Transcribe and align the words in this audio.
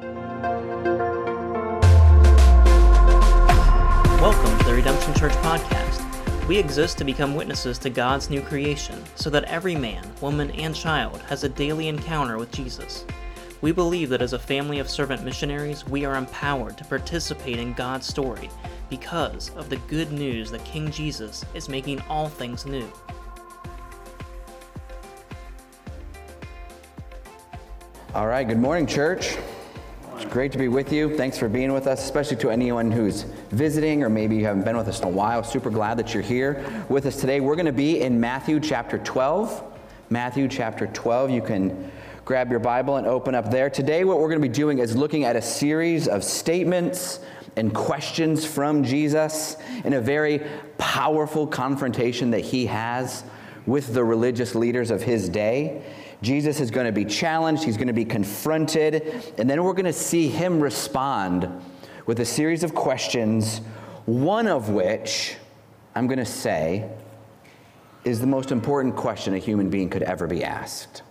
Welcome 0.00 0.18
to 4.58 4.64
the 4.64 4.72
Redemption 4.74 5.12
Church 5.12 5.32
Podcast. 5.32 6.48
We 6.48 6.56
exist 6.56 6.96
to 6.98 7.04
become 7.04 7.34
witnesses 7.34 7.76
to 7.80 7.90
God's 7.90 8.30
new 8.30 8.40
creation 8.40 9.04
so 9.14 9.28
that 9.28 9.44
every 9.44 9.74
man, 9.74 10.10
woman, 10.22 10.52
and 10.52 10.74
child 10.74 11.20
has 11.22 11.44
a 11.44 11.50
daily 11.50 11.88
encounter 11.88 12.38
with 12.38 12.50
Jesus. 12.50 13.04
We 13.60 13.72
believe 13.72 14.08
that 14.08 14.22
as 14.22 14.32
a 14.32 14.38
family 14.38 14.78
of 14.78 14.88
servant 14.88 15.22
missionaries, 15.22 15.86
we 15.86 16.06
are 16.06 16.16
empowered 16.16 16.78
to 16.78 16.84
participate 16.84 17.58
in 17.58 17.74
God's 17.74 18.06
story 18.06 18.48
because 18.88 19.50
of 19.50 19.68
the 19.68 19.76
good 19.76 20.12
news 20.12 20.50
that 20.50 20.64
King 20.64 20.90
Jesus 20.90 21.44
is 21.52 21.68
making 21.68 22.00
all 22.08 22.30
things 22.30 22.64
new. 22.64 22.90
All 28.14 28.26
right, 28.26 28.48
good 28.48 28.58
morning, 28.58 28.86
church. 28.86 29.36
Great 30.30 30.52
to 30.52 30.58
be 30.58 30.68
with 30.68 30.92
you. 30.92 31.16
Thanks 31.16 31.36
for 31.36 31.48
being 31.48 31.72
with 31.72 31.88
us, 31.88 32.04
especially 32.04 32.36
to 32.36 32.50
anyone 32.50 32.92
who's 32.92 33.22
visiting 33.50 34.04
or 34.04 34.08
maybe 34.08 34.36
you 34.36 34.44
haven't 34.44 34.62
been 34.62 34.76
with 34.76 34.86
us 34.86 35.00
in 35.00 35.06
a 35.06 35.10
while. 35.10 35.42
Super 35.42 35.70
glad 35.70 35.98
that 35.98 36.14
you're 36.14 36.22
here 36.22 36.64
with 36.88 37.04
us 37.06 37.16
today. 37.20 37.40
We're 37.40 37.56
going 37.56 37.66
to 37.66 37.72
be 37.72 38.00
in 38.00 38.20
Matthew 38.20 38.60
chapter 38.60 38.98
12. 38.98 39.60
Matthew 40.08 40.46
chapter 40.46 40.86
12. 40.86 41.30
You 41.30 41.42
can 41.42 41.90
grab 42.24 42.48
your 42.48 42.60
Bible 42.60 42.94
and 42.94 43.08
open 43.08 43.34
up 43.34 43.50
there. 43.50 43.68
Today, 43.68 44.04
what 44.04 44.20
we're 44.20 44.28
going 44.28 44.40
to 44.40 44.48
be 44.48 44.54
doing 44.54 44.78
is 44.78 44.94
looking 44.94 45.24
at 45.24 45.34
a 45.34 45.42
series 45.42 46.06
of 46.06 46.22
statements 46.22 47.18
and 47.56 47.74
questions 47.74 48.44
from 48.44 48.84
Jesus 48.84 49.56
in 49.84 49.94
a 49.94 50.00
very 50.00 50.46
powerful 50.78 51.44
confrontation 51.44 52.30
that 52.30 52.40
he 52.40 52.66
has 52.66 53.24
with 53.66 53.94
the 53.94 54.04
religious 54.04 54.54
leaders 54.54 54.92
of 54.92 55.02
his 55.02 55.28
day. 55.28 55.82
Jesus 56.22 56.60
is 56.60 56.70
going 56.70 56.86
to 56.86 56.92
be 56.92 57.04
challenged, 57.04 57.64
he's 57.64 57.76
going 57.76 57.86
to 57.86 57.92
be 57.92 58.04
confronted, 58.04 59.34
and 59.38 59.48
then 59.48 59.62
we're 59.64 59.72
going 59.72 59.84
to 59.86 59.92
see 59.92 60.28
him 60.28 60.60
respond 60.60 61.48
with 62.06 62.20
a 62.20 62.24
series 62.24 62.62
of 62.62 62.74
questions, 62.74 63.58
one 64.04 64.46
of 64.46 64.68
which 64.68 65.36
I'm 65.94 66.06
going 66.06 66.18
to 66.18 66.24
say 66.24 66.90
is 68.04 68.20
the 68.20 68.26
most 68.26 68.50
important 68.52 68.96
question 68.96 69.34
a 69.34 69.38
human 69.38 69.70
being 69.70 69.88
could 69.88 70.02
ever 70.02 70.26
be 70.26 70.42
asked. 70.44 71.02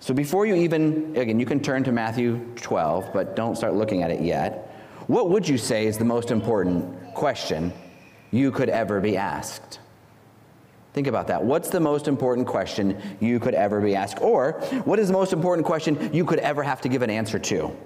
So 0.00 0.12
before 0.12 0.44
you 0.44 0.54
even, 0.54 1.16
again, 1.16 1.40
you 1.40 1.46
can 1.46 1.60
turn 1.60 1.82
to 1.84 1.92
Matthew 1.92 2.44
12, 2.56 3.12
but 3.12 3.36
don't 3.36 3.56
start 3.56 3.74
looking 3.74 4.02
at 4.02 4.10
it 4.10 4.20
yet. 4.20 4.70
What 5.06 5.30
would 5.30 5.48
you 5.48 5.56
say 5.56 5.86
is 5.86 5.98
the 5.98 6.04
most 6.04 6.30
important 6.30 7.14
question 7.14 7.72
you 8.30 8.50
could 8.50 8.68
ever 8.68 9.00
be 9.00 9.16
asked? 9.16 9.78
Think 10.94 11.08
about 11.08 11.26
that. 11.26 11.42
What's 11.42 11.70
the 11.70 11.80
most 11.80 12.06
important 12.06 12.46
question 12.46 12.96
you 13.20 13.40
could 13.40 13.54
ever 13.54 13.80
be 13.80 13.96
asked? 13.96 14.22
Or 14.22 14.52
what 14.84 15.00
is 15.00 15.08
the 15.08 15.12
most 15.12 15.32
important 15.32 15.66
question 15.66 16.14
you 16.14 16.24
could 16.24 16.38
ever 16.38 16.62
have 16.62 16.80
to 16.82 16.88
give 16.88 17.02
an 17.02 17.10
answer 17.10 17.38
to? 17.40 17.54
You 17.54 17.76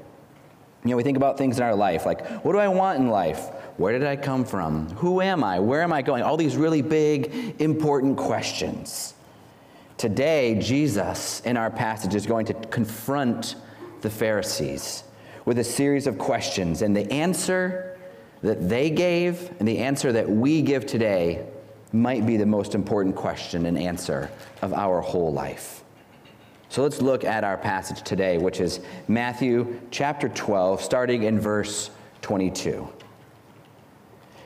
know, 0.85 0.97
we 0.97 1.03
think 1.03 1.17
about 1.17 1.39
things 1.39 1.57
in 1.57 1.65
our 1.65 1.75
life 1.75 2.05
like, 2.05 2.25
what 2.45 2.53
do 2.53 2.59
I 2.59 2.69
want 2.69 3.01
in 3.01 3.09
life? 3.09 3.49
Where 3.79 3.99
did 3.99 4.07
I 4.07 4.17
come 4.17 4.45
from? 4.45 4.91
Who 4.97 5.23
am 5.23 5.43
I? 5.43 5.59
Where 5.59 5.83
am 5.83 5.93
I 5.93 6.03
going? 6.03 6.23
All 6.23 6.37
these 6.37 6.57
really 6.57 6.83
big, 6.83 7.57
important 7.61 8.19
questions. 8.19 9.15
Today, 9.97 10.59
Jesus, 10.61 11.41
in 11.41 11.57
our 11.57 11.71
passage, 11.71 12.15
is 12.15 12.27
going 12.27 12.45
to 12.47 12.55
confront 12.55 13.57
the 14.03 14.11
Pharisees 14.11 15.03
with 15.47 15.59
a 15.59 15.65
series 15.65 16.07
of 16.07 16.19
questions. 16.19 16.83
And 16.83 16.95
the 16.95 17.11
answer 17.11 17.99
that 18.43 18.69
they 18.69 18.91
gave 18.91 19.51
and 19.59 19.67
the 19.67 19.79
answer 19.79 20.13
that 20.13 20.29
we 20.29 20.61
give 20.61 20.85
today 20.85 21.47
might 21.93 22.27
be 22.27 22.37
the 22.37 22.47
most 22.47 22.75
important 22.75 23.17
question 23.17 23.67
and 23.67 23.79
answer 23.79 24.31
of 24.63 24.73
our 24.73 25.01
whole 25.01 25.33
life. 25.33 25.83
So 26.69 26.83
let's 26.83 27.01
look 27.01 27.25
at 27.25 27.45
our 27.45 27.57
passage 27.57 28.03
today, 28.03 28.37
which 28.37 28.61
is 28.61 28.81
Matthew 29.09 29.81
chapter 29.91 30.29
12, 30.29 30.83
starting 30.83 31.23
in 31.23 31.41
verse 31.41 31.91
22. 32.21 32.87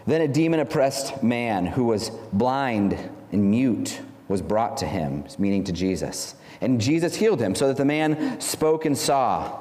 Then 0.07 0.21
a 0.21 0.29
demon 0.29 0.61
oppressed 0.61 1.23
man 1.23 1.67
who 1.67 1.85
was 1.85 2.11
blind 2.33 2.97
and 3.33 3.51
mute 3.51 4.01
was 4.29 4.41
brought 4.41 4.77
to 4.79 4.87
him, 4.87 5.25
meaning 5.39 5.65
to 5.65 5.73
Jesus. 5.73 6.37
And 6.61 6.81
Jesus 6.81 7.17
healed 7.17 7.41
him 7.41 7.55
so 7.55 7.69
that 7.69 7.77
the 7.77 7.85
man 7.85 8.41
spoke 8.41 8.85
and 8.85 8.97
saw. 8.97 9.61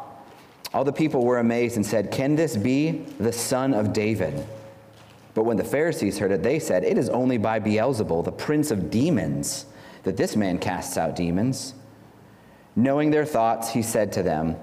All 0.74 0.84
the 0.84 0.94
people 0.94 1.26
were 1.26 1.40
amazed 1.40 1.76
and 1.76 1.86
said, 1.86 2.12
Can 2.12 2.36
this 2.36 2.56
be 2.56 3.06
the 3.20 3.34
son 3.34 3.74
of 3.74 3.92
David? 3.92 4.46
But 5.34 5.44
when 5.44 5.58
the 5.58 5.64
Pharisees 5.64 6.20
heard 6.20 6.32
it, 6.32 6.44
they 6.44 6.60
said, 6.60 6.84
It 6.84 6.98
is 6.98 7.10
only 7.10 7.38
by 7.38 7.60
Beelzebul, 7.60 8.24
the 8.24 8.32
prince 8.32 8.72
of 8.72 8.90
demons, 8.90 9.66
that 10.04 10.18
this 10.18 10.36
man 10.36 10.58
casts 10.58 10.98
out 10.98 11.16
demons. 11.16 11.74
Knowing 12.76 13.12
their 13.12 13.26
thoughts, 13.26 13.72
he 13.72 13.82
said 13.82 14.12
to 14.14 14.24
them, 14.24 14.56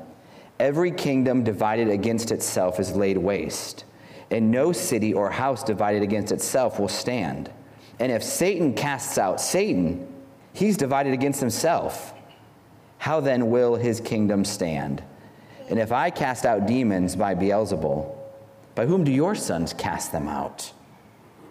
Every 0.58 0.90
kingdom 0.90 1.44
divided 1.44 1.88
against 1.88 2.32
itself 2.32 2.80
is 2.80 2.96
laid 2.96 3.16
waste, 3.16 3.84
and 4.30 4.50
no 4.50 4.72
city 4.72 5.14
or 5.14 5.30
house 5.30 5.62
divided 5.62 6.02
against 6.02 6.32
itself 6.32 6.78
will 6.78 6.88
stand. 6.88 7.50
And 8.00 8.12
if 8.12 8.22
Satan 8.22 8.74
casts 8.74 9.18
out 9.18 9.40
Satan, 9.40 10.06
he's 10.52 10.76
divided 10.76 11.12
against 11.12 11.40
himself. 11.40 12.12
How 12.98 13.20
then 13.20 13.50
will 13.50 13.76
his 13.76 14.00
kingdom 14.00 14.44
stand? 14.44 15.02
And 15.70 15.78
if 15.78 15.92
I 15.92 16.10
cast 16.10 16.44
out 16.44 16.66
demons 16.66 17.14
by 17.14 17.34
Beelzebul, 17.34 18.17
by 18.78 18.86
whom 18.86 19.02
do 19.02 19.10
your 19.10 19.34
sons 19.34 19.72
cast 19.72 20.12
them 20.12 20.28
out? 20.28 20.72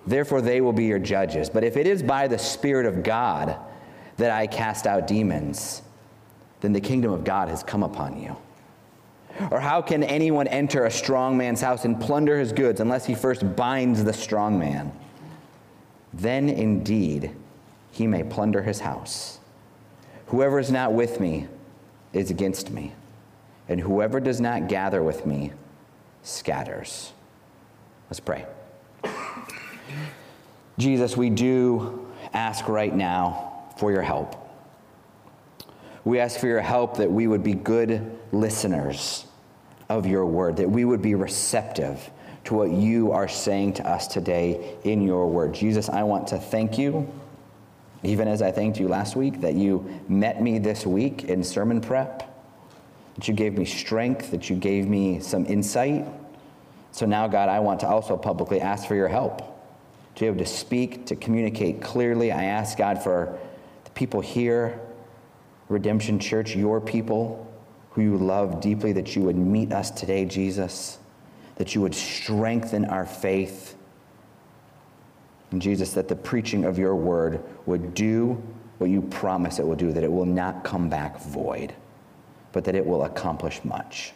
Therefore 0.05 0.39
they 0.39 0.61
will 0.61 0.71
be 0.71 0.85
your 0.85 0.97
judges. 0.97 1.49
But 1.49 1.65
if 1.65 1.75
it 1.75 1.85
is 1.85 2.01
by 2.01 2.29
the 2.29 2.39
Spirit 2.39 2.85
of 2.85 3.03
God 3.03 3.57
that 4.15 4.31
I 4.31 4.47
cast 4.47 4.88
out 4.88 5.07
demons, 5.07 5.81
then 6.61 6.71
the 6.71 6.79
kingdom 6.79 7.11
of 7.11 7.25
God 7.25 7.49
has 7.49 7.63
come 7.63 7.83
upon 7.83 8.17
you. 8.17 8.37
Or 9.51 9.59
how 9.59 9.81
can 9.81 10.03
anyone 10.03 10.47
enter 10.47 10.85
a 10.85 10.89
strong 10.89 11.35
man's 11.35 11.59
house 11.59 11.83
and 11.83 11.99
plunder 11.99 12.39
his 12.39 12.53
goods 12.53 12.79
unless 12.79 13.05
he 13.05 13.13
first 13.13 13.57
binds 13.57 14.05
the 14.05 14.13
strong 14.13 14.57
man? 14.57 14.93
then 16.13 16.47
indeed 16.47 17.35
he 17.91 18.07
may 18.07 18.23
plunder 18.23 18.61
his 18.61 18.79
house. 18.79 19.39
Whoever 20.27 20.59
is 20.59 20.71
not 20.71 20.93
with 20.93 21.19
me 21.19 21.47
is 22.13 22.31
against 22.31 22.71
me, 22.71 22.93
and 23.67 23.81
whoever 23.81 24.21
does 24.21 24.39
not 24.39 24.69
gather 24.69 25.03
with 25.03 25.25
me 25.25 25.51
scatters. 26.23 27.11
Let's 28.09 28.19
pray. 28.19 28.45
Jesus, 30.78 31.18
we 31.18 31.29
do 31.29 32.07
ask 32.34 32.68
right 32.68 32.95
now 32.95 33.66
for 33.78 33.91
your 33.91 34.03
help. 34.03 34.35
We 36.06 36.19
ask 36.19 36.40
for 36.40 36.47
your 36.47 36.62
help 36.62 36.97
that 36.97 37.12
we 37.12 37.28
would 37.28 37.44
be 37.44 37.53
good 37.53 38.17
listeners 38.31 39.25
of 39.90 40.06
your 40.06 40.25
word, 40.25 40.57
that 40.57 40.69
we 40.69 40.85
would 40.85 41.01
be 41.01 41.16
receptive 41.16 42.09
to 42.46 42.53
what 42.56 42.72
you 42.72 43.12
are 43.12 43.28
saying 43.28 43.73
to 43.73 43.88
us 43.88 44.07
today 44.07 44.78
in 44.84 45.01
your 45.01 45.28
word. 45.28 45.53
Jesus, 45.53 45.90
I 45.90 46.03
want 46.03 46.28
to 46.28 46.38
thank 46.38 46.78
you, 46.78 47.12
even 48.03 48.28
as 48.28 48.41
I 48.41 48.51
thanked 48.51 48.79
you 48.79 48.88
last 48.88 49.17
week, 49.17 49.41
that 49.41 49.56
you 49.56 50.01
met 50.07 50.41
me 50.41 50.59
this 50.59 50.85
week 50.85 51.25
in 51.25 51.44
sermon 51.44 51.81
prep, 51.81 52.23
that 53.16 53.28
you 53.28 53.34
gave 53.34 53.57
me 53.57 53.66
strength, 53.66 54.31
that 54.31 54.50
you 54.50 54.56
gave 54.56 54.88
me 54.88 55.19
some 55.19 55.46
insight. 55.46 56.07
So 56.97 57.06
now, 57.06 57.28
God, 57.28 57.47
I 57.47 57.59
want 57.59 57.80
to 57.81 57.88
also 57.88 58.18
publicly 58.18 58.59
ask 58.59 58.88
for 58.88 58.96
your 58.96 59.08
help 59.08 59.38
to 60.16 60.22
be 60.22 60.25
able 60.25 60.40
to 60.40 60.46
speak, 60.46 61.06
to 61.06 61.16
communicate 61.16 61.81
clearly. 61.81 62.31
I 62.31 62.46
ask, 62.46 62.78
God, 62.78 63.02
for 63.02 63.38
the 63.84 63.91
people 63.91 64.19
here, 64.19 64.80
Redemption 65.69 66.19
Church, 66.19 66.56
your 66.56 66.81
people 66.81 67.47
who 67.91 68.02
you 68.02 68.18
love 68.18 68.62
deeply, 68.62 68.91
that 68.94 69.16
you 69.16 69.22
would 69.22 69.38
meet 69.38 69.72
us 69.72 69.91
today, 69.91 70.25
Jesus 70.25 70.97
that 71.58 71.74
you 71.74 71.81
would 71.81 71.94
strengthen 71.96 72.85
our 72.85 73.06
faith. 73.06 73.75
And 75.52 75.62
Jesus, 75.62 75.94
that 75.94 76.08
the 76.08 76.16
preaching 76.16 76.66
of 76.66 76.78
your 76.78 76.96
word 76.96 77.44
would 77.66 77.94
do 77.94 78.41
what 78.78 78.90
you 78.90 79.02
promise 79.02 79.59
it 79.59 79.66
will 79.66 79.75
do, 79.75 79.91
that 79.91 80.03
it 80.03 80.12
will 80.12 80.25
not 80.25 80.64
come 80.64 80.88
back 80.88 81.19
void, 81.19 81.74
but 82.52 82.64
that 82.66 82.75
it 82.75 82.85
will 82.85 83.06
accomplish 83.06 83.64
much. 83.64 84.14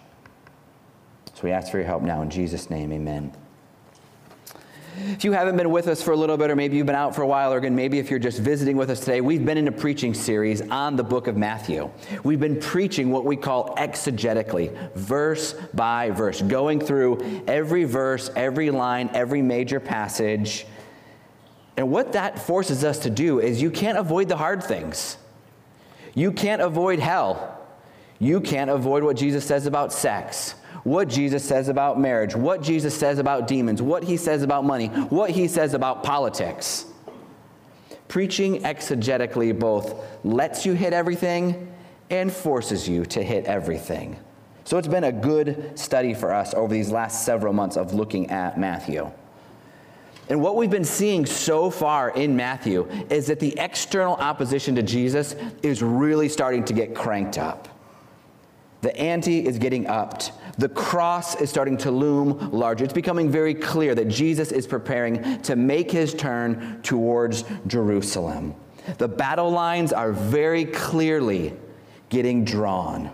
So 1.35 1.41
we 1.43 1.51
ask 1.51 1.71
for 1.71 1.77
your 1.77 1.87
help 1.87 2.03
now 2.03 2.21
in 2.21 2.29
Jesus' 2.29 2.69
name, 2.69 2.91
amen. 2.91 3.33
If 4.97 5.23
you 5.23 5.31
haven't 5.31 5.55
been 5.55 5.69
with 5.69 5.87
us 5.87 6.01
for 6.01 6.11
a 6.11 6.17
little 6.17 6.35
bit, 6.35 6.51
or 6.51 6.55
maybe 6.55 6.75
you've 6.75 6.85
been 6.85 6.95
out 6.95 7.15
for 7.15 7.21
a 7.21 7.27
while, 7.27 7.53
or 7.53 7.57
again, 7.57 7.73
maybe 7.75 7.97
if 7.97 8.09
you're 8.09 8.19
just 8.19 8.39
visiting 8.39 8.75
with 8.75 8.89
us 8.89 8.99
today, 8.99 9.21
we've 9.21 9.45
been 9.45 9.57
in 9.57 9.69
a 9.69 9.71
preaching 9.71 10.13
series 10.13 10.61
on 10.69 10.97
the 10.97 11.03
book 11.03 11.27
of 11.27 11.37
Matthew. 11.37 11.89
We've 12.23 12.39
been 12.39 12.59
preaching 12.59 13.09
what 13.09 13.23
we 13.23 13.37
call 13.37 13.73
exegetically, 13.77 14.93
verse 14.93 15.53
by 15.73 16.09
verse, 16.09 16.41
going 16.41 16.81
through 16.81 17.43
every 17.47 17.85
verse, 17.85 18.29
every 18.35 18.69
line, 18.69 19.09
every 19.13 19.41
major 19.41 19.79
passage. 19.79 20.65
And 21.77 21.89
what 21.89 22.11
that 22.11 22.37
forces 22.37 22.83
us 22.83 22.99
to 22.99 23.09
do 23.09 23.39
is 23.39 23.61
you 23.61 23.71
can't 23.71 23.97
avoid 23.97 24.27
the 24.27 24.37
hard 24.37 24.61
things. 24.61 25.17
You 26.13 26.33
can't 26.33 26.61
avoid 26.61 26.99
hell. 26.99 27.57
You 28.19 28.41
can't 28.41 28.69
avoid 28.69 29.03
what 29.03 29.15
Jesus 29.15 29.45
says 29.45 29.65
about 29.65 29.93
sex 29.93 30.55
what 30.83 31.07
Jesus 31.07 31.43
says 31.43 31.67
about 31.67 31.99
marriage, 31.99 32.35
what 32.35 32.61
Jesus 32.61 32.97
says 32.97 33.19
about 33.19 33.47
demons, 33.47 33.81
what 33.81 34.03
he 34.03 34.17
says 34.17 34.43
about 34.43 34.65
money, 34.65 34.87
what 34.87 35.29
he 35.29 35.47
says 35.47 35.73
about 35.73 36.03
politics. 36.03 36.85
Preaching 38.07 38.61
exegetically 38.63 39.57
both 39.57 39.95
lets 40.23 40.65
you 40.65 40.73
hit 40.73 40.93
everything 40.93 41.71
and 42.09 42.31
forces 42.31 42.87
you 42.87 43.05
to 43.05 43.23
hit 43.23 43.45
everything. 43.45 44.17
So 44.65 44.77
it's 44.77 44.87
been 44.87 45.05
a 45.05 45.11
good 45.11 45.77
study 45.77 46.13
for 46.13 46.33
us 46.33 46.53
over 46.53 46.73
these 46.73 46.91
last 46.91 47.25
several 47.25 47.53
months 47.53 47.77
of 47.77 47.93
looking 47.93 48.29
at 48.29 48.59
Matthew. 48.59 49.09
And 50.29 50.41
what 50.41 50.55
we've 50.55 50.69
been 50.69 50.85
seeing 50.85 51.25
so 51.25 51.69
far 51.69 52.11
in 52.11 52.35
Matthew 52.35 52.87
is 53.09 53.27
that 53.27 53.39
the 53.39 53.57
external 53.57 54.15
opposition 54.15 54.75
to 54.75 54.83
Jesus 54.83 55.35
is 55.61 55.81
really 55.81 56.29
starting 56.29 56.63
to 56.65 56.73
get 56.73 56.95
cranked 56.95 57.37
up. 57.37 57.67
The 58.81 58.95
ante 58.97 59.45
is 59.45 59.57
getting 59.57 59.87
upped. 59.87 60.31
The 60.57 60.69
cross 60.69 61.39
is 61.39 61.49
starting 61.49 61.77
to 61.77 61.91
loom 61.91 62.51
larger. 62.51 62.83
It's 62.83 62.93
becoming 62.93 63.29
very 63.31 63.53
clear 63.53 63.95
that 63.95 64.07
Jesus 64.07 64.51
is 64.51 64.67
preparing 64.67 65.41
to 65.43 65.55
make 65.55 65.91
his 65.91 66.13
turn 66.13 66.81
towards 66.81 67.43
Jerusalem. 67.67 68.55
The 68.97 69.07
battle 69.07 69.51
lines 69.51 69.93
are 69.93 70.11
very 70.11 70.65
clearly 70.65 71.53
getting 72.09 72.43
drawn. 72.43 73.11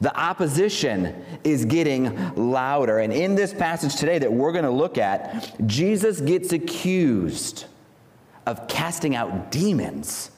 The 0.00 0.16
opposition 0.16 1.24
is 1.42 1.64
getting 1.64 2.34
louder. 2.34 2.98
And 2.98 3.12
in 3.12 3.34
this 3.34 3.52
passage 3.52 3.96
today 3.96 4.18
that 4.18 4.32
we're 4.32 4.52
going 4.52 4.64
to 4.64 4.70
look 4.70 4.96
at, 4.96 5.66
Jesus 5.66 6.20
gets 6.20 6.52
accused 6.52 7.64
of 8.46 8.68
casting 8.68 9.16
out 9.16 9.50
demons 9.50 10.30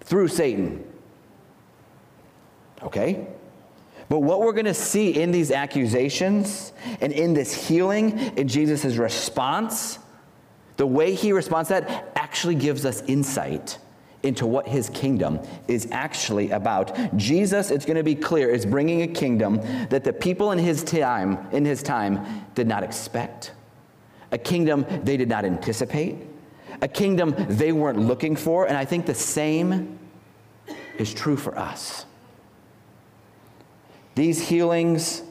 through 0.00 0.28
Satan. 0.28 0.84
Okay? 2.82 3.26
But 4.08 4.20
what 4.20 4.40
we're 4.40 4.52
going 4.52 4.66
to 4.66 4.74
see 4.74 5.20
in 5.20 5.30
these 5.30 5.50
accusations 5.50 6.72
and 7.00 7.12
in 7.12 7.32
this 7.32 7.68
healing, 7.68 8.18
in 8.36 8.48
Jesus' 8.48 8.96
response, 8.96 9.98
the 10.76 10.86
way 10.86 11.14
he 11.14 11.32
responds 11.32 11.68
to 11.68 11.74
that 11.74 12.12
actually 12.16 12.54
gives 12.54 12.84
us 12.84 13.02
insight 13.02 13.78
into 14.22 14.46
what 14.46 14.66
his 14.66 14.88
kingdom 14.90 15.38
is 15.68 15.86
actually 15.92 16.50
about. 16.50 17.16
Jesus, 17.16 17.70
it's 17.70 17.84
going 17.84 17.96
to 17.96 18.02
be 18.02 18.14
clear, 18.14 18.50
is 18.50 18.66
bringing 18.66 19.02
a 19.02 19.06
kingdom 19.06 19.60
that 19.90 20.02
the 20.02 20.12
people 20.12 20.52
in 20.52 20.58
his 20.58 20.82
time, 20.82 21.46
in 21.52 21.64
his 21.64 21.82
time 21.82 22.46
did 22.54 22.66
not 22.66 22.82
expect. 22.82 23.52
A 24.32 24.38
kingdom 24.38 24.84
they 25.04 25.16
did 25.16 25.28
not 25.28 25.44
anticipate. 25.44 26.16
A 26.80 26.88
kingdom 26.88 27.34
they 27.48 27.72
weren't 27.72 28.00
looking 28.00 28.34
for, 28.34 28.66
and 28.66 28.76
I 28.76 28.84
think 28.84 29.06
the 29.06 29.14
same 29.14 29.98
is 30.98 31.12
true 31.12 31.36
for 31.36 31.56
us. 31.56 32.06
These 34.14 34.48
healings 34.48 35.22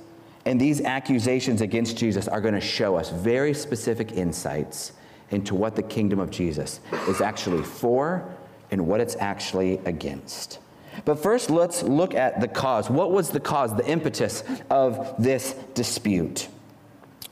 and 0.46 0.60
these 0.60 0.82
accusations 0.82 1.62
against 1.62 1.98
Jesus 1.98 2.28
are 2.28 2.42
going 2.42 2.54
to 2.54 2.62
show 2.62 2.96
us 2.96 3.10
very 3.10 3.54
specific 3.54 4.12
insights 4.12 4.92
into 5.32 5.56
what 5.56 5.76
the 5.76 5.84
kingdom 5.84 6.20
of 6.20 6.30
Jesus 6.30 6.80
is 7.08 7.22
actually 7.22 7.64
for 7.64 8.30
and 8.72 8.88
what 8.88 9.00
it's 9.00 9.16
actually 9.16 9.80
against. 9.86 10.60
But 11.06 11.16
first, 11.16 11.50
let's 11.50 11.82
look 11.82 12.14
at 12.14 12.40
the 12.40 12.48
cause. 12.48 12.90
What 12.90 13.12
was 13.12 13.30
the 13.30 13.40
cause, 13.40 13.76
the 13.76 13.88
impetus 13.88 14.44
of 14.70 15.16
this 15.18 15.54
dispute? 15.74 16.50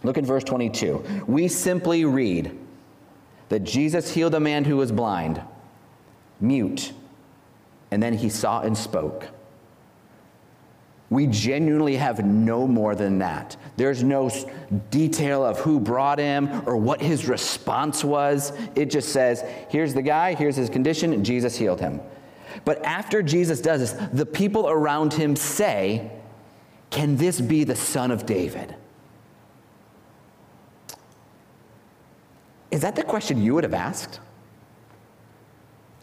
Look 0.03 0.18
at 0.18 0.24
verse 0.24 0.44
22. 0.44 1.25
We 1.27 1.48
simply 1.48 2.06
read 2.06 2.57
that 3.50 3.63
Jesus 3.63 4.13
healed 4.13 4.33
a 4.33 4.39
man 4.39 4.63
who 4.63 4.77
was 4.77 4.92
blind, 4.92 5.42
mute, 6.39 6.94
and 7.92 8.01
then 8.01 8.13
he 8.13 8.30
saw 8.30 8.62
and 8.62 8.75
spoke. 8.75 9.27
We 11.12 11.28
genuinely 11.28 11.98
have 11.98 12.25
no 12.25 12.66
more 12.66 12.96
than 12.96 13.19
that. 13.19 13.58
There's 13.75 14.02
no 14.02 14.31
detail 14.90 15.44
of 15.44 15.60
who 15.60 15.78
brought 15.78 16.18
him 16.18 16.63
or 16.66 16.78
what 16.78 17.02
his 17.02 17.28
response 17.28 18.02
was. 18.02 18.54
It 18.75 18.86
just 18.86 19.10
says, 19.10 19.44
here's 19.68 19.94
the 19.94 20.02
guy, 20.02 20.36
here's 20.36 20.56
his 20.56 20.69
condition, 20.69 21.12
and 21.12 21.25
Jesus 21.25 21.58
healed 21.58 21.81
him. 21.81 22.00
But 22.63 22.84
after 22.86 23.22
Jesus 23.22 23.60
does 23.60 23.81
this, 23.81 24.10
the 24.13 24.25
people 24.25 24.69
around 24.69 25.12
him 25.12 25.36
say, 25.36 26.12
Can 26.90 27.18
this 27.18 27.42
be 27.42 27.66
the 27.66 27.75
son 27.75 28.12
of 28.12 28.25
David? 28.25 28.74
Is 32.72 32.81
that 32.81 32.96
the 32.96 33.04
question 33.04 33.44
you 33.44 33.54
would 33.54 33.66
have 33.66 33.74
asked? 33.74 34.22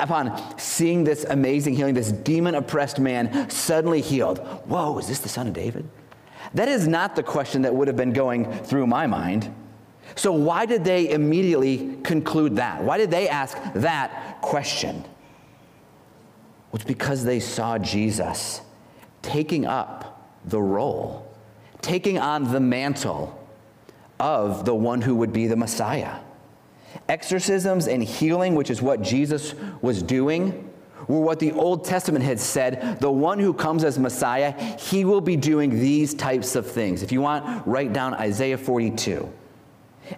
Upon 0.00 0.58
seeing 0.58 1.04
this 1.04 1.24
amazing 1.24 1.74
healing, 1.74 1.94
this 1.94 2.12
demon 2.12 2.54
oppressed 2.54 2.98
man 2.98 3.50
suddenly 3.50 4.00
healed. 4.00 4.38
Whoa, 4.66 4.98
is 4.98 5.08
this 5.08 5.18
the 5.20 5.28
son 5.28 5.48
of 5.48 5.52
David? 5.52 5.88
That 6.54 6.68
is 6.68 6.86
not 6.86 7.16
the 7.16 7.22
question 7.22 7.62
that 7.62 7.74
would 7.74 7.88
have 7.88 7.96
been 7.96 8.12
going 8.12 8.50
through 8.64 8.86
my 8.86 9.06
mind. 9.06 9.52
So, 10.14 10.32
why 10.32 10.66
did 10.66 10.84
they 10.84 11.10
immediately 11.10 11.98
conclude 12.02 12.56
that? 12.56 12.82
Why 12.82 12.96
did 12.96 13.10
they 13.10 13.28
ask 13.28 13.58
that 13.74 14.40
question? 14.40 15.02
Well, 16.70 16.74
it's 16.74 16.84
because 16.84 17.24
they 17.24 17.40
saw 17.40 17.78
Jesus 17.78 18.62
taking 19.22 19.66
up 19.66 20.30
the 20.44 20.60
role, 20.60 21.30
taking 21.82 22.18
on 22.18 22.50
the 22.50 22.60
mantle 22.60 23.34
of 24.18 24.64
the 24.64 24.74
one 24.74 25.02
who 25.02 25.14
would 25.16 25.32
be 25.32 25.46
the 25.46 25.56
Messiah. 25.56 26.16
Exorcisms 27.08 27.86
and 27.86 28.02
healing, 28.02 28.54
which 28.54 28.70
is 28.70 28.82
what 28.82 29.00
Jesus 29.00 29.54
was 29.80 30.02
doing, 30.02 30.70
were 31.06 31.20
what 31.20 31.38
the 31.38 31.52
Old 31.52 31.84
Testament 31.84 32.24
had 32.24 32.38
said 32.38 33.00
the 33.00 33.10
one 33.10 33.38
who 33.38 33.54
comes 33.54 33.82
as 33.82 33.98
Messiah, 33.98 34.52
he 34.78 35.04
will 35.04 35.22
be 35.22 35.36
doing 35.36 35.70
these 35.70 36.12
types 36.14 36.54
of 36.54 36.66
things. 36.66 37.02
If 37.02 37.10
you 37.10 37.22
want, 37.22 37.66
write 37.66 37.92
down 37.92 38.14
Isaiah 38.14 38.58
42. 38.58 39.32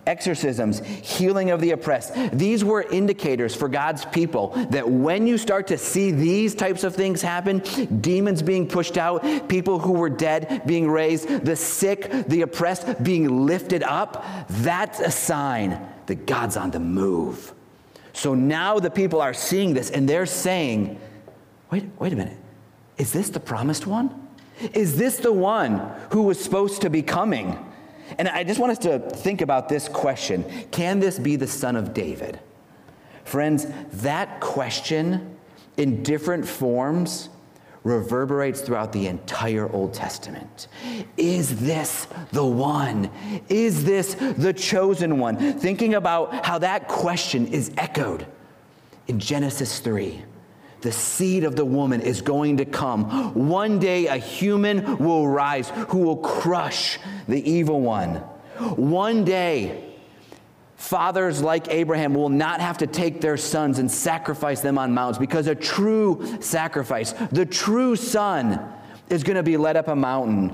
Exorcisms, 0.07 0.81
healing 0.87 1.51
of 1.51 1.61
the 1.61 1.73
oppressed, 1.73 2.15
these 2.33 2.65
were 2.65 2.83
indicators 2.83 3.57
for 3.57 3.69
God's 3.69 4.05
people 4.05 4.49
that 4.71 4.89
when 4.89 5.27
you 5.27 5.37
start 5.37 5.67
to 5.69 5.79
see 5.79 6.13
these 6.13 6.55
types 6.55 6.85
of 6.85 6.95
things 6.95 7.23
happen 7.23 7.59
demons 8.01 8.41
being 8.41 8.69
pushed 8.69 8.97
out, 8.97 9.49
people 9.49 9.81
who 9.81 9.93
were 9.93 10.11
dead 10.11 10.63
being 10.65 10.89
raised, 10.89 11.45
the 11.45 11.57
sick, 11.57 12.09
the 12.29 12.43
oppressed 12.43 13.03
being 13.03 13.47
lifted 13.47 13.83
up 13.83 14.25
that's 14.49 15.01
a 15.01 15.11
sign 15.11 15.89
that 16.11 16.27
God's 16.27 16.57
on 16.57 16.73
the 16.73 16.81
move. 16.81 17.53
So 18.13 18.35
now 18.35 18.81
the 18.81 18.91
people 18.91 19.23
are 19.23 19.33
seeing 19.33 19.75
this 19.75 19.91
and 19.91 20.09
they're 20.09 20.27
saying, 20.27 20.99
wait, 21.71 21.85
wait 22.01 22.13
a 22.13 22.17
minute. 22.17 22.37
Is 22.99 23.13
this 23.13 23.31
the 23.31 23.39
promised 23.39 23.87
one? 23.87 24.29
Is 24.75 24.97
this 24.97 25.19
the 25.19 25.33
one 25.33 25.79
who 26.11 26.23
was 26.23 26.43
supposed 26.43 26.83
to 26.83 26.91
be 26.91 27.01
coming? 27.01 27.57
And 28.19 28.29
I 28.29 28.43
just 28.43 28.59
want 28.59 28.73
us 28.73 28.79
to 28.79 28.99
think 28.99 29.41
about 29.41 29.69
this 29.69 29.89
question 29.89 30.45
Can 30.73 30.99
this 30.99 31.17
be 31.17 31.37
the 31.37 31.47
son 31.47 31.77
of 31.77 31.95
David? 31.95 32.41
Friends, 33.25 33.69
that 34.03 34.41
question 34.41 35.37
in 35.77 36.03
different 36.03 36.47
forms 36.47 37.29
reverberates 37.85 38.61
throughout 38.61 38.93
the 38.93 39.07
entire 39.07 39.71
Old 39.73 39.95
Testament. 39.95 40.69
Is 41.17 41.61
this 41.61 42.07
the 42.33 42.45
one? 42.45 43.11
Is 43.49 43.85
this 43.85 44.15
the 44.15 44.53
chosen 44.53 45.19
one? 45.19 45.55
Thinking 45.59 45.95
about 45.95 46.45
how 46.45 46.59
that 46.59 46.89
question 46.89 47.47
is 47.47 47.73
echoed 47.77 48.27
in 49.09 49.19
Genesis 49.19 49.79
3. 49.81 50.23
The 50.83 50.93
seed 50.93 51.45
of 51.45 51.57
the 51.57 51.65
woman 51.65 52.01
is 52.01 52.23
going 52.23 52.59
to 52.59 52.65
come. 52.65 53.35
One 53.35 53.79
day 53.79 54.07
a 54.07 54.17
human 54.17 54.97
will 54.99 55.29
rise 55.29 55.71
who 55.89 55.99
will 55.99 56.17
crush 56.17 56.99
the 57.29 57.51
evil 57.51 57.81
one. 57.81 58.17
One 58.77 59.25
day, 59.25 59.90
Fathers 60.81 61.43
like 61.43 61.69
Abraham 61.69 62.15
will 62.15 62.31
not 62.31 62.63
have 62.63 62.79
to 62.79 62.87
take 62.87 63.21
their 63.21 63.37
sons 63.37 63.79
and 63.79 63.93
sacrifice 63.93 64.63
them 64.63 64.79
on 64.79 64.95
mountains 64.95 65.19
because 65.19 65.47
a 65.47 65.55
true 65.55 66.39
sacrifice, 66.41 67.13
the 67.31 67.45
true 67.45 67.95
son, 67.95 68.59
is 69.11 69.23
going 69.23 69.37
to 69.37 69.43
be 69.43 69.59
led 69.59 69.77
up 69.77 69.89
a 69.89 69.95
mountain. 69.95 70.49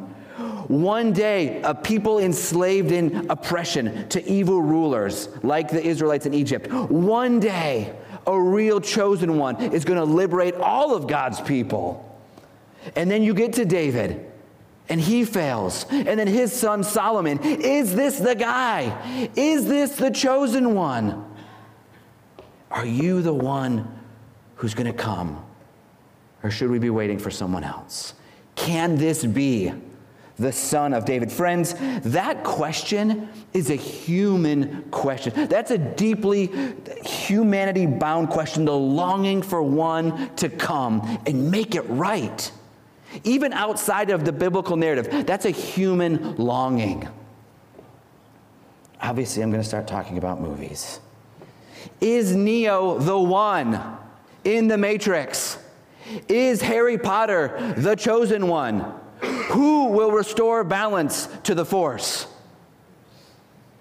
One 0.67 1.13
day, 1.13 1.63
a 1.63 1.73
people 1.73 2.19
enslaved 2.19 2.91
in 2.91 3.31
oppression 3.31 4.09
to 4.09 4.29
evil 4.29 4.61
rulers 4.61 5.29
like 5.45 5.69
the 5.71 5.81
Israelites 5.81 6.27
in 6.27 6.35
Egypt. 6.35 6.73
One 6.73 7.39
day, 7.39 7.95
a 8.27 8.39
real 8.39 8.81
chosen 8.81 9.39
one 9.39 9.55
is 9.73 9.85
going 9.85 10.01
to 10.01 10.05
liberate 10.05 10.57
all 10.57 10.93
of 10.97 11.07
God's 11.07 11.41
people. 11.41 12.03
And 12.97 13.09
then 13.09 13.23
you 13.23 13.33
get 13.33 13.53
to 13.55 13.65
David 13.65 14.29
and 14.89 15.01
he 15.01 15.25
fails. 15.25 15.87
And 15.91 16.19
then 16.19 16.27
his 16.27 16.53
son 16.53 16.85
Solomon, 16.85 17.39
is 17.43 17.95
this 17.95 18.19
the 18.19 18.35
guy? 18.35 19.31
Is 19.37 19.67
this 19.67 19.97
the 19.97 20.11
chosen 20.11 20.75
one? 20.75 21.25
Are 22.71 22.87
you 22.87 23.23
the 23.23 23.35
one 23.35 23.89
who's 24.57 24.75
going 24.75 24.87
to 24.87 24.93
come? 24.93 25.45
Or 26.43 26.51
should 26.51 26.71
we 26.71 26.79
be 26.79 26.91
waiting 26.91 27.19
for 27.19 27.31
someone 27.31 27.65
else? 27.65 28.15
Can 28.55 28.97
this 28.97 29.25
be 29.25 29.73
the 30.39 30.53
son 30.53 30.93
of 30.93 31.05
David? 31.05 31.33
Friends, 31.33 31.75
that 32.03 32.45
question 32.45 33.29
is 33.53 33.71
a 33.71 33.75
human 33.75 34.83
question. 34.91 35.49
That's 35.49 35.71
a 35.71 35.79
deeply 35.79 36.51
humanity 37.05 37.87
bound 37.87 38.29
question, 38.29 38.65
the 38.65 38.77
longing 38.77 39.43
for 39.43 39.63
one 39.63 40.35
to 40.37 40.49
come 40.49 41.21
and 41.27 41.51
make 41.51 41.75
it 41.75 41.83
right. 41.83 42.51
Even 43.25 43.53
outside 43.53 44.11
of 44.11 44.25
the 44.25 44.33
biblical 44.33 44.77
narrative, 44.77 45.27
that's 45.27 45.45
a 45.45 45.51
human 45.51 46.37
longing. 46.37 47.09
Obviously, 49.01 49.43
I'm 49.43 49.51
going 49.51 49.63
to 49.63 49.69
start 49.69 49.87
talking 49.87 50.19
about 50.19 50.41
movies. 50.41 51.01
Is 52.01 52.35
Neo 52.35 52.99
the 52.99 53.19
one 53.19 53.81
in 54.45 54.69
the 54.69 54.79
Matrix? 54.79 55.59
Is 56.29 56.63
Harry 56.63 56.99
Potter 56.99 57.75
the 57.77 57.95
chosen 57.95 58.49
one? 58.49 58.95
Who 59.51 59.87
will 59.89 60.11
restore 60.11 60.65
balance 60.65 61.29
to 61.45 61.55
the 61.55 61.65
force? 61.65 62.27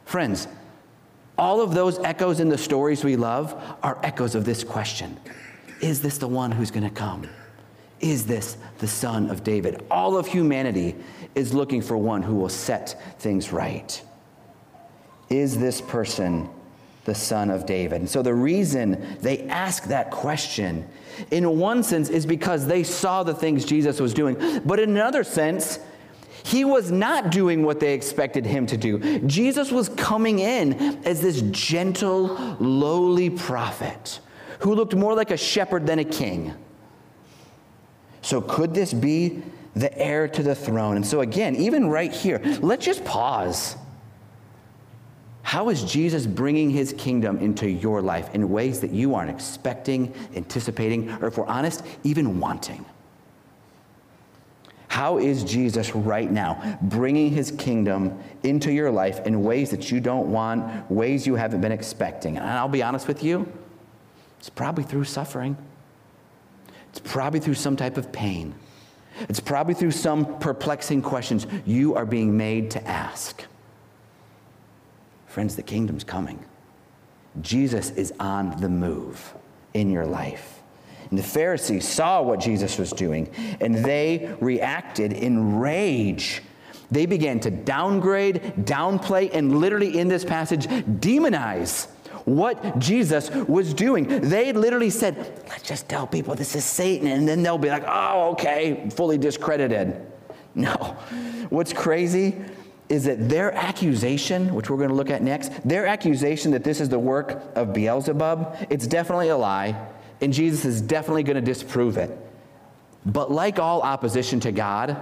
Friends, 0.06 0.48
all 1.38 1.62
of 1.62 1.74
those 1.74 2.00
echoes 2.00 2.40
in 2.40 2.50
the 2.50 2.58
stories 2.58 3.04
we 3.04 3.16
love 3.16 3.62
are 3.84 4.00
echoes 4.04 4.36
of 4.36 4.46
this 4.46 4.64
question 4.64 5.20
Is 5.82 6.02
this 6.02 6.18
the 6.18 6.28
one 6.28 6.52
who's 6.52 6.72
going 6.72 6.88
to 6.88 6.96
come? 6.96 7.28
Is 8.00 8.26
this 8.26 8.58
the 8.80 8.88
son 8.88 9.30
of 9.30 9.44
David? 9.44 9.84
All 9.90 10.18
of 10.18 10.28
humanity 10.28 10.96
is 11.34 11.54
looking 11.54 11.82
for 11.82 11.98
one 11.98 12.22
who 12.22 12.36
will 12.36 12.50
set 12.50 13.20
things 13.20 13.52
right. 13.52 14.02
Is 15.30 15.58
this 15.58 15.82
person 15.82 16.50
the 17.06 17.16
son 17.16 17.50
of 17.50 17.66
David? 17.66 18.02
And 18.02 18.10
so 18.10 18.22
the 18.22 18.34
reason 18.34 19.18
they 19.22 19.48
ask 19.48 19.86
that 19.86 20.12
question, 20.12 20.88
in 21.32 21.58
one 21.58 21.84
sense, 21.84 22.10
is 22.10 22.26
because 22.26 22.68
they 22.68 22.84
saw 22.84 23.24
the 23.24 23.34
things 23.34 23.66
Jesus 23.66 24.00
was 24.00 24.14
doing. 24.14 24.62
But 24.66 24.80
in 24.80 24.90
another 24.90 25.24
sense, 25.24 25.80
he 26.44 26.64
was 26.64 26.92
not 26.92 27.32
doing 27.32 27.64
what 27.64 27.80
they 27.80 27.94
expected 27.94 28.46
him 28.46 28.68
to 28.68 28.78
do. 28.78 29.20
Jesus 29.22 29.72
was 29.72 29.90
coming 29.90 30.40
in 30.40 30.74
as 31.06 31.22
this 31.22 31.42
gentle, 31.42 32.28
lowly 32.60 33.32
prophet 33.32 34.20
who 34.60 34.76
looked 34.76 34.96
more 34.96 35.16
like 35.16 35.32
a 35.32 35.38
shepherd 35.38 35.88
than 35.88 36.00
a 36.00 36.04
king. 36.04 36.54
So, 38.26 38.42
could 38.42 38.74
this 38.74 38.92
be 38.92 39.44
the 39.76 39.96
heir 39.96 40.28
to 40.30 40.42
the 40.42 40.56
throne? 40.56 40.96
And 40.96 41.06
so, 41.06 41.22
again, 41.22 41.56
even 41.58 41.90
right 41.90 42.12
here, 42.12 42.42
let's 42.60 42.84
just 42.84 43.06
pause. 43.06 43.76
How 45.44 45.70
is 45.70 45.84
Jesus 45.84 46.26
bringing 46.26 46.72
his 46.72 46.92
kingdom 46.98 47.38
into 47.38 47.70
your 47.70 48.02
life 48.02 48.34
in 48.34 48.50
ways 48.50 48.80
that 48.80 48.90
you 48.90 49.14
aren't 49.14 49.30
expecting, 49.30 50.12
anticipating, 50.36 51.12
or 51.22 51.28
if 51.28 51.38
we're 51.38 51.46
honest, 51.46 51.86
even 52.04 52.40
wanting? 52.40 52.84
How 54.88 55.20
is 55.20 55.44
Jesus 55.44 55.94
right 55.94 56.32
now 56.32 56.80
bringing 56.82 57.30
his 57.30 57.52
kingdom 57.52 58.18
into 58.42 58.72
your 58.72 58.90
life 58.90 59.20
in 59.28 59.44
ways 59.44 59.70
that 59.70 59.92
you 59.92 60.00
don't 60.00 60.32
want, 60.32 60.90
ways 60.90 61.28
you 61.28 61.36
haven't 61.36 61.62
been 61.62 61.72
expecting? 61.72 62.38
And 62.38 62.50
I'll 62.50 62.68
be 62.68 62.82
honest 62.82 63.08
with 63.08 63.24
you, 63.24 63.48
it's 64.40 64.50
probably 64.50 64.84
through 64.84 65.04
suffering. 65.04 65.56
It's 66.96 67.12
probably 67.12 67.42
through 67.42 67.56
some 67.56 67.76
type 67.76 67.98
of 67.98 68.14
pain. 68.14 68.56
It's 69.28 69.42
probably 69.42 69.74
through 69.74 69.92
some 69.92 70.40
perplexing 70.40 71.02
questions 71.02 71.46
you 71.66 71.94
are 71.96 72.06
being 72.06 72.38
made 72.38 72.72
to 72.72 72.88
ask. 72.88 73.44
Friends, 75.28 75.58
the 75.58 75.62
kingdom's 75.62 76.06
coming. 76.06 76.40
Jesus 77.42 77.92
is 77.92 78.14
on 78.18 78.62
the 78.62 78.70
move 78.70 79.34
in 79.74 79.92
your 79.92 80.06
life. 80.06 80.62
And 81.10 81.20
the 81.20 81.24
Pharisees 81.24 81.86
saw 81.86 82.22
what 82.22 82.40
Jesus 82.40 82.78
was 82.78 82.92
doing, 82.92 83.30
and 83.60 83.76
they 83.76 84.34
reacted 84.40 85.12
in 85.12 85.60
rage. 85.60 86.42
They 86.92 87.06
began 87.06 87.42
to 87.42 87.52
downgrade, 87.52 88.54
downplay, 88.60 89.30
and 89.34 89.60
literally 89.60 90.00
in 90.00 90.08
this 90.08 90.24
passage, 90.24 90.66
demonize 90.66 91.88
what 92.26 92.80
Jesus 92.80 93.30
was 93.30 93.74
doing. 93.74 94.08
They 94.08 94.52
literally 94.52 94.90
said, 94.90 95.44
Let's 95.48 95.64
just 95.64 95.88
tell 95.88 96.08
people 96.08 96.36
this 96.36 96.56
is 96.56 96.66
Satan, 96.66 97.08
and 97.08 97.28
then 97.28 97.44
they'll 97.44 97.58
be 97.58 97.70
like, 97.70 97.86
Oh, 97.88 98.32
okay, 98.32 98.90
fully 98.90 99.18
discredited. 99.18 100.02
No. 100.56 100.74
What's 101.50 101.74
crazy 101.74 102.36
is 102.90 103.06
that 103.06 103.30
their 103.30 103.52
accusation, 103.54 104.54
which 104.54 104.70
we're 104.70 104.78
going 104.78 104.90
to 104.90 104.96
look 104.96 105.10
at 105.10 105.22
next, 105.22 105.52
their 105.68 105.88
accusation 105.88 106.52
that 106.52 106.64
this 106.64 106.80
is 106.80 106.90
the 106.90 107.00
work 107.00 107.42
of 107.56 107.74
Beelzebub, 107.74 108.68
it's 108.70 108.88
definitely 108.88 109.30
a 109.30 109.38
lie, 109.38 109.76
and 110.22 110.32
Jesus 110.32 110.66
is 110.66 110.82
definitely 110.82 111.24
going 111.24 111.36
to 111.36 111.42
disprove 111.42 111.98
it. 111.98 112.16
But 113.06 113.32
like 113.32 113.60
all 113.60 113.82
opposition 113.82 114.40
to 114.42 114.52
God, 114.52 114.98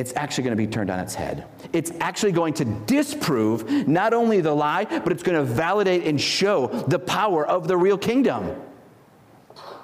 it's 0.00 0.14
actually 0.16 0.44
going 0.44 0.56
to 0.56 0.62
be 0.62 0.66
turned 0.66 0.88
on 0.88 0.98
its 0.98 1.14
head. 1.14 1.44
It's 1.74 1.92
actually 2.00 2.32
going 2.32 2.54
to 2.54 2.64
disprove 2.64 3.86
not 3.86 4.14
only 4.14 4.40
the 4.40 4.54
lie, 4.54 4.86
but 4.86 5.12
it's 5.12 5.22
going 5.22 5.36
to 5.36 5.44
validate 5.44 6.06
and 6.06 6.18
show 6.18 6.68
the 6.88 6.98
power 6.98 7.46
of 7.46 7.68
the 7.68 7.76
real 7.76 7.98
kingdom. 7.98 8.56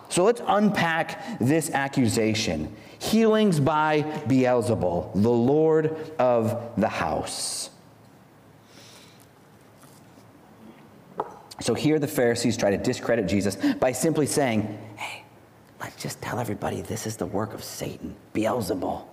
So 0.08 0.24
let's 0.24 0.40
unpack 0.46 1.38
this 1.38 1.70
accusation 1.70 2.74
healings 2.98 3.60
by 3.60 4.00
Beelzebul, 4.26 5.12
the 5.20 5.30
Lord 5.30 5.94
of 6.18 6.72
the 6.78 6.88
house. 6.88 7.68
So 11.60 11.74
here 11.74 11.98
the 11.98 12.08
Pharisees 12.08 12.56
try 12.56 12.70
to 12.70 12.78
discredit 12.78 13.26
Jesus 13.26 13.56
by 13.74 13.92
simply 13.92 14.24
saying, 14.24 14.78
hey, 14.96 15.24
let's 15.78 16.02
just 16.02 16.22
tell 16.22 16.38
everybody 16.38 16.80
this 16.80 17.06
is 17.06 17.18
the 17.18 17.26
work 17.26 17.52
of 17.52 17.62
Satan, 17.62 18.16
Beelzebul. 18.34 19.04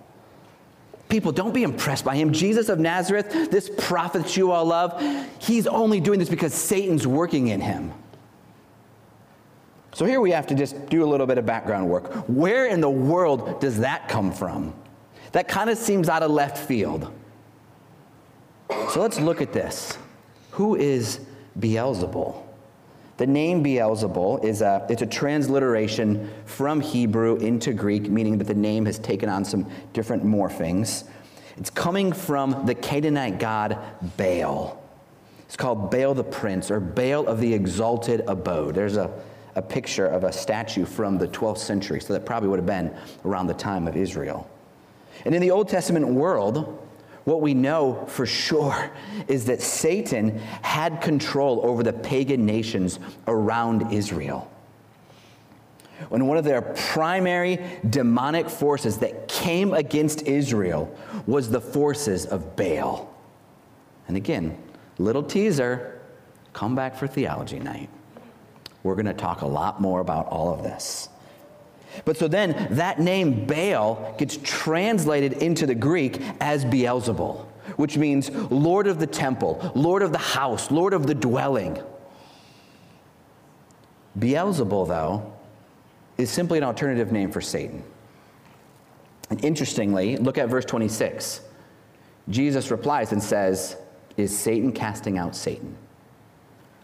People, 1.14 1.30
don't 1.30 1.54
be 1.54 1.62
impressed 1.62 2.04
by 2.04 2.16
him. 2.16 2.32
Jesus 2.32 2.68
of 2.68 2.80
Nazareth, 2.80 3.48
this 3.48 3.70
prophet 3.78 4.24
that 4.24 4.36
you 4.36 4.50
all 4.50 4.64
love, 4.64 5.00
he's 5.38 5.68
only 5.68 6.00
doing 6.00 6.18
this 6.18 6.28
because 6.28 6.52
Satan's 6.52 7.06
working 7.06 7.46
in 7.46 7.60
him. 7.60 7.92
So 9.92 10.06
here 10.06 10.20
we 10.20 10.32
have 10.32 10.48
to 10.48 10.56
just 10.56 10.88
do 10.88 11.04
a 11.04 11.06
little 11.06 11.28
bit 11.28 11.38
of 11.38 11.46
background 11.46 11.88
work. 11.88 12.12
Where 12.26 12.66
in 12.66 12.80
the 12.80 12.90
world 12.90 13.60
does 13.60 13.78
that 13.78 14.08
come 14.08 14.32
from? 14.32 14.74
That 15.30 15.46
kind 15.46 15.70
of 15.70 15.78
seems 15.78 16.08
out 16.08 16.24
of 16.24 16.32
left 16.32 16.58
field. 16.58 17.12
So 18.90 19.00
let's 19.00 19.20
look 19.20 19.40
at 19.40 19.52
this. 19.52 19.96
Who 20.50 20.74
is 20.74 21.20
Beelzebul? 21.60 22.43
The 23.16 23.26
name 23.26 23.62
Beelzebul 23.62 24.44
is 24.44 24.60
a, 24.60 24.84
it's 24.90 25.02
a 25.02 25.06
transliteration 25.06 26.30
from 26.46 26.80
Hebrew 26.80 27.36
into 27.36 27.72
Greek, 27.72 28.10
meaning 28.10 28.38
that 28.38 28.46
the 28.46 28.54
name 28.54 28.86
has 28.86 28.98
taken 28.98 29.28
on 29.28 29.44
some 29.44 29.70
different 29.92 30.24
morphings. 30.24 31.04
It's 31.56 31.70
coming 31.70 32.12
from 32.12 32.66
the 32.66 32.74
Canaanite 32.74 33.38
god 33.38 33.78
Baal. 34.16 34.82
It's 35.46 35.56
called 35.56 35.92
Baal 35.92 36.14
the 36.14 36.24
Prince 36.24 36.72
or 36.72 36.80
Baal 36.80 37.28
of 37.28 37.40
the 37.40 37.54
Exalted 37.54 38.22
Abode. 38.26 38.74
There's 38.74 38.96
a, 38.96 39.08
a 39.54 39.62
picture 39.62 40.06
of 40.06 40.24
a 40.24 40.32
statue 40.32 40.84
from 40.84 41.16
the 41.16 41.28
12th 41.28 41.58
century, 41.58 42.00
so 42.00 42.12
that 42.14 42.26
probably 42.26 42.48
would 42.48 42.58
have 42.58 42.66
been 42.66 42.92
around 43.24 43.46
the 43.46 43.54
time 43.54 43.86
of 43.86 43.96
Israel. 43.96 44.50
And 45.24 45.32
in 45.32 45.40
the 45.40 45.52
Old 45.52 45.68
Testament 45.68 46.08
world, 46.08 46.83
what 47.24 47.40
we 47.40 47.54
know 47.54 48.04
for 48.06 48.26
sure 48.26 48.90
is 49.28 49.46
that 49.46 49.62
Satan 49.62 50.38
had 50.62 51.00
control 51.00 51.60
over 51.64 51.82
the 51.82 51.92
pagan 51.92 52.44
nations 52.44 52.98
around 53.26 53.92
Israel. 53.92 54.50
When 56.08 56.26
one 56.26 56.36
of 56.36 56.44
their 56.44 56.60
primary 56.60 57.64
demonic 57.88 58.50
forces 58.50 58.98
that 58.98 59.28
came 59.28 59.72
against 59.72 60.22
Israel 60.22 60.94
was 61.26 61.50
the 61.50 61.60
forces 61.60 62.26
of 62.26 62.56
Baal. 62.56 63.14
And 64.06 64.16
again, 64.16 64.58
little 64.98 65.22
teaser, 65.22 66.02
come 66.52 66.74
back 66.74 66.96
for 66.96 67.06
theology 67.06 67.58
night. 67.58 67.88
We're 68.82 68.96
going 68.96 69.06
to 69.06 69.14
talk 69.14 69.40
a 69.40 69.46
lot 69.46 69.80
more 69.80 70.00
about 70.00 70.26
all 70.26 70.52
of 70.52 70.62
this. 70.62 71.08
But 72.04 72.16
so 72.16 72.28
then 72.28 72.68
that 72.70 73.00
name 73.00 73.46
Baal 73.46 74.14
gets 74.18 74.38
translated 74.42 75.34
into 75.34 75.66
the 75.66 75.74
Greek 75.74 76.20
as 76.40 76.64
Beelzebul, 76.64 77.44
which 77.76 77.96
means 77.96 78.30
Lord 78.30 78.86
of 78.86 78.98
the 78.98 79.06
temple, 79.06 79.72
Lord 79.74 80.02
of 80.02 80.12
the 80.12 80.18
house, 80.18 80.70
Lord 80.70 80.92
of 80.92 81.06
the 81.06 81.14
dwelling. 81.14 81.82
Beelzebul, 84.18 84.88
though, 84.88 85.32
is 86.18 86.30
simply 86.30 86.58
an 86.58 86.64
alternative 86.64 87.10
name 87.10 87.30
for 87.30 87.40
Satan. 87.40 87.82
And 89.30 89.44
interestingly, 89.44 90.16
look 90.16 90.38
at 90.38 90.48
verse 90.48 90.64
26. 90.64 91.40
Jesus 92.28 92.70
replies 92.70 93.12
and 93.12 93.22
says, 93.22 93.76
Is 94.16 94.36
Satan 94.36 94.72
casting 94.72 95.18
out 95.18 95.34
Satan? 95.34 95.76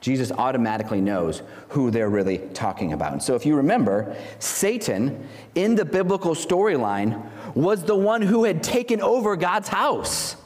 Jesus 0.01 0.33
automatically 0.33 1.01
knows 1.01 1.43
who 1.69 1.91
they're 1.91 2.09
really 2.09 2.39
talking 2.55 2.93
about. 2.93 3.23
So, 3.23 3.35
if 3.35 3.45
you 3.45 3.57
remember, 3.57 4.17
Satan 4.39 5.29
in 5.55 5.75
the 5.75 5.85
biblical 5.85 6.35
storyline 6.35 7.23
was 7.55 7.85
the 7.85 7.97
one 7.97 8.23
who 8.23 8.45
had 8.45 8.63
taken 8.63 9.03
over 9.03 9.37
God's 9.37 9.69
house, 9.69 10.37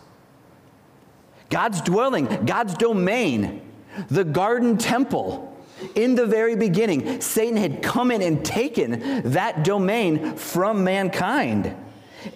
God's 1.50 1.80
dwelling, 1.82 2.46
God's 2.46 2.74
domain, 2.74 3.62
the 4.08 4.24
garden 4.24 4.76
temple. 4.76 5.52
In 5.94 6.14
the 6.14 6.24
very 6.24 6.56
beginning, 6.56 7.20
Satan 7.20 7.56
had 7.56 7.82
come 7.82 8.10
in 8.10 8.22
and 8.22 8.44
taken 8.44 9.32
that 9.32 9.64
domain 9.64 10.36
from 10.36 10.82
mankind. 10.82 11.76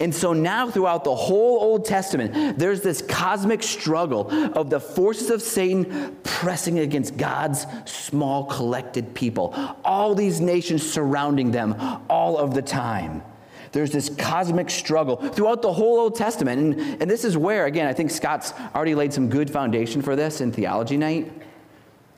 And 0.00 0.14
so 0.14 0.32
now, 0.32 0.70
throughout 0.70 1.04
the 1.04 1.14
whole 1.14 1.60
Old 1.60 1.84
Testament, 1.84 2.58
there's 2.58 2.82
this 2.82 3.02
cosmic 3.02 3.62
struggle 3.62 4.30
of 4.56 4.70
the 4.70 4.80
forces 4.80 5.30
of 5.30 5.42
Satan 5.42 6.16
pressing 6.22 6.78
against 6.80 7.16
God's 7.16 7.66
small 7.84 8.44
collected 8.44 9.14
people. 9.14 9.54
All 9.84 10.14
these 10.14 10.40
nations 10.40 10.88
surrounding 10.88 11.50
them 11.50 11.74
all 12.08 12.36
of 12.38 12.54
the 12.54 12.62
time. 12.62 13.22
There's 13.72 13.90
this 13.90 14.08
cosmic 14.08 14.70
struggle 14.70 15.16
throughout 15.16 15.62
the 15.62 15.72
whole 15.72 15.98
Old 16.00 16.14
Testament. 16.14 16.60
And, 16.60 17.02
and 17.02 17.10
this 17.10 17.24
is 17.24 17.36
where, 17.36 17.66
again, 17.66 17.86
I 17.86 17.92
think 17.92 18.10
Scott's 18.10 18.52
already 18.74 18.94
laid 18.94 19.12
some 19.12 19.28
good 19.28 19.50
foundation 19.50 20.02
for 20.02 20.16
this 20.16 20.40
in 20.40 20.52
Theology 20.52 20.96
Night. 20.96 21.30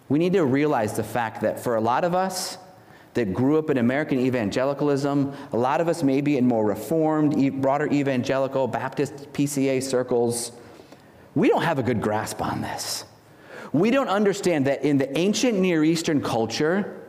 We 0.09 0.19
need 0.19 0.33
to 0.35 0.45
realize 0.45 0.95
the 0.95 1.05
fact 1.05 1.43
that 1.43 1.61
for 1.61 1.77
a 1.77 1.81
lot 1.81 2.05
of 2.05 2.15
us, 2.15 2.59
that 3.15 3.35
grew 3.35 3.59
up 3.59 3.71
in 3.71 3.79
American 3.79 4.19
evangelicalism, 4.21 5.33
a 5.53 5.57
lot 5.57 5.81
of 5.81 5.89
us 5.89 6.03
maybe 6.03 6.37
in 6.37 6.47
more 6.47 6.65
reformed, 6.65 7.61
broader 7.61 7.87
evangelical, 7.93 8.69
Baptist, 8.69 9.33
PCA 9.33 9.83
circles, 9.83 10.53
we 11.35 11.49
don't 11.49 11.63
have 11.63 11.79
a 11.79 11.83
good 11.83 12.01
grasp 12.01 12.41
on 12.41 12.61
this. 12.61 13.05
We 13.73 13.91
don't 13.91 14.09
understand 14.09 14.67
that 14.67 14.85
in 14.85 14.99
the 14.99 15.17
ancient 15.17 15.59
Near 15.59 15.85
Eastern 15.85 16.21
culture, 16.21 17.01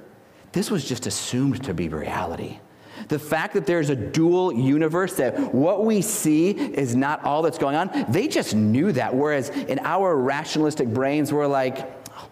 this 0.52 0.70
was 0.70 0.88
just 0.88 1.08
assumed 1.08 1.64
to 1.64 1.74
be 1.74 1.90
reality. 1.90 2.60
The 3.08 3.18
fact 3.18 3.56
that 3.56 3.66
there's 3.66 3.90
a 3.90 3.96
dual 3.96 4.54
universe, 4.54 5.16
that 5.16 5.54
what 5.54 5.86
we 5.86 6.02
see 6.02 6.52
is 6.52 6.96
not 6.96 7.24
all 7.24 7.42
that's 7.42 7.58
going 7.58 7.76
on, 7.76 8.06
they 8.10 8.28
just 8.28 8.54
knew 8.54 8.92
that. 8.92 9.16
Whereas 9.16 9.50
in 9.50 9.80
our 9.80 10.16
rationalistic 10.16 10.88
brains, 10.88 11.34
we're 11.34 11.48
like, 11.48 11.80
oh, 12.12 12.30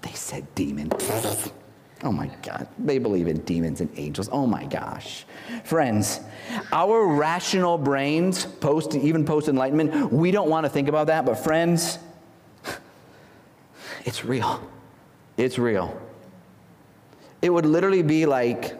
they 0.00 0.12
said 0.12 0.54
demon. 0.54 0.90
Oh 2.02 2.12
my 2.12 2.30
God, 2.42 2.66
they 2.78 2.98
believe 2.98 3.28
in 3.28 3.40
demons 3.40 3.82
and 3.82 3.90
angels. 3.96 4.28
Oh 4.32 4.46
my 4.46 4.64
gosh. 4.64 5.26
Friends, 5.64 6.20
our 6.72 7.06
rational 7.06 7.76
brains, 7.76 8.46
post, 8.46 8.94
even 8.94 9.24
post 9.24 9.48
enlightenment, 9.48 10.10
we 10.10 10.30
don't 10.30 10.48
want 10.48 10.64
to 10.64 10.70
think 10.70 10.88
about 10.88 11.08
that, 11.08 11.26
but 11.26 11.34
friends, 11.34 11.98
it's 14.06 14.24
real. 14.24 14.62
It's 15.36 15.58
real. 15.58 16.00
It 17.42 17.50
would 17.50 17.66
literally 17.66 18.02
be 18.02 18.24
like 18.24 18.76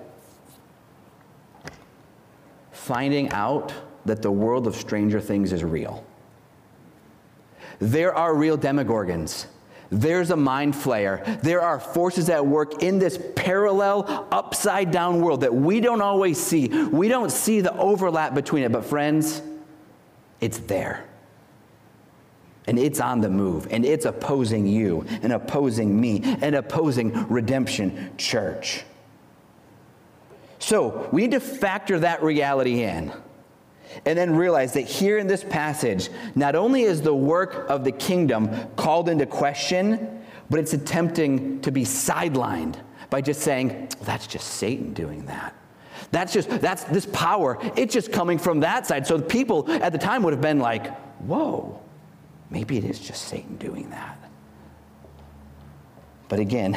finding 2.73 3.31
out 3.33 3.73
that 4.07 4.23
the 4.23 4.31
world 4.31 4.67
of 4.67 4.75
Stranger 4.77 5.21
Things 5.21 5.53
is 5.53 5.63
real. 5.63 6.05
There 7.79 8.15
are 8.15 8.35
real 8.35 8.57
demogorgons. 8.59 9.47
There's 9.91 10.31
a 10.31 10.37
mind 10.37 10.75
flayer. 10.75 11.43
There 11.43 11.61
are 11.61 11.81
forces 11.81 12.31
at 12.31 12.47
work 12.47 12.83
in 12.83 12.99
this 12.99 13.19
parallel, 13.35 14.29
upside 14.31 14.93
down 14.93 15.21
world 15.21 15.41
that 15.41 15.55
we 15.55 15.81
don't 15.81 16.01
always 16.01 16.39
see. 16.39 16.69
We 16.69 17.09
don't 17.09 17.31
see 17.31 17.61
the 17.61 17.77
overlap 17.77 18.35
between 18.35 18.63
it, 18.63 18.71
but 18.71 18.85
friends, 18.85 19.43
it's 20.41 20.59
there. 20.59 21.05
And 22.69 22.79
it's 22.79 23.01
on 23.01 23.21
the 23.21 23.31
move, 23.31 23.67
and 23.73 23.85
it's 23.85 24.05
opposing 24.05 24.67
you, 24.67 25.05
and 25.23 25.33
opposing 25.33 26.01
me, 26.01 26.21
and 26.23 26.55
opposing 26.55 27.27
Redemption 27.29 28.13
Church. 28.17 28.85
So 30.61 31.09
we 31.11 31.23
need 31.23 31.33
to 31.33 31.41
factor 31.41 31.99
that 32.01 32.23
reality 32.23 32.83
in. 32.85 33.13
And 34.07 34.19
then 34.19 34.35
realize 34.35 34.73
that 34.75 34.83
here 34.83 35.19
in 35.19 35.27
this 35.27 35.45
passage, 35.45 36.09
not 36.35 36.55
only 36.55 36.83
is 36.83 37.03
the 37.03 37.15
work 37.15 37.69
of 37.69 37.85
the 37.85 37.93
kingdom 37.93 38.51
called 38.77 39.09
into 39.09 39.27
question, 39.27 40.23
but 40.49 40.59
it's 40.59 40.73
attempting 40.73 41.61
to 41.63 41.71
be 41.71 41.85
sidelined 41.85 42.77
by 43.09 43.21
just 43.21 43.41
saying, 43.41 43.89
that's 44.03 44.27
just 44.27 44.47
Satan 44.47 44.93
doing 44.93 45.27
that. 45.27 45.55
That's 46.13 46.33
just, 46.33 46.49
that's 46.49 46.85
this 46.85 47.07
power, 47.07 47.59
it's 47.77 47.95
just 47.95 48.11
coming 48.11 48.39
from 48.39 48.61
that 48.61 48.87
side. 48.87 49.07
So 49.07 49.17
the 49.17 49.25
people 49.25 49.71
at 49.71 49.93
the 49.93 49.99
time 49.99 50.23
would 50.25 50.33
have 50.33 50.41
been 50.41 50.59
like, 50.59 50.93
whoa, 51.21 51.81
maybe 52.51 52.77
it 52.79 52.85
is 52.85 52.99
just 52.99 53.27
Satan 53.29 53.57
doing 53.57 53.91
that. 53.91 54.19
But 56.29 56.41
again, 56.41 56.77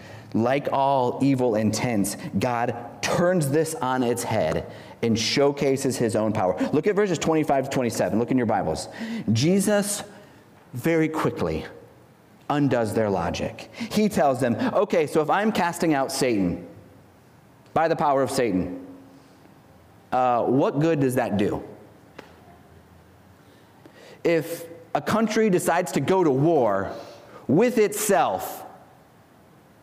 like 0.34 0.68
all 0.72 1.20
evil 1.22 1.54
intents, 1.54 2.16
God 2.38 2.76
turns 3.00 3.50
this 3.50 3.74
on 3.76 4.02
its 4.02 4.22
head 4.22 4.70
and 5.04 5.18
showcases 5.18 5.96
his 5.96 6.16
own 6.16 6.32
power. 6.32 6.56
Look 6.72 6.86
at 6.86 6.96
verses 6.96 7.18
25 7.18 7.64
to 7.64 7.70
27. 7.70 8.18
Look 8.18 8.30
in 8.30 8.38
your 8.38 8.46
Bibles. 8.46 8.88
Jesus 9.32 10.02
very 10.72 11.08
quickly 11.08 11.66
undoes 12.48 12.94
their 12.94 13.10
logic. 13.10 13.70
He 13.74 14.08
tells 14.08 14.40
them, 14.40 14.54
okay, 14.72 15.06
so 15.06 15.20
if 15.20 15.28
I'm 15.30 15.52
casting 15.52 15.94
out 15.94 16.10
Satan 16.10 16.66
by 17.74 17.88
the 17.88 17.96
power 17.96 18.22
of 18.22 18.30
Satan, 18.30 18.86
uh, 20.10 20.44
what 20.44 20.80
good 20.80 21.00
does 21.00 21.16
that 21.16 21.36
do? 21.36 21.62
If 24.22 24.64
a 24.94 25.02
country 25.02 25.50
decides 25.50 25.92
to 25.92 26.00
go 26.00 26.24
to 26.24 26.30
war 26.30 26.92
with 27.46 27.76
itself, 27.76 28.64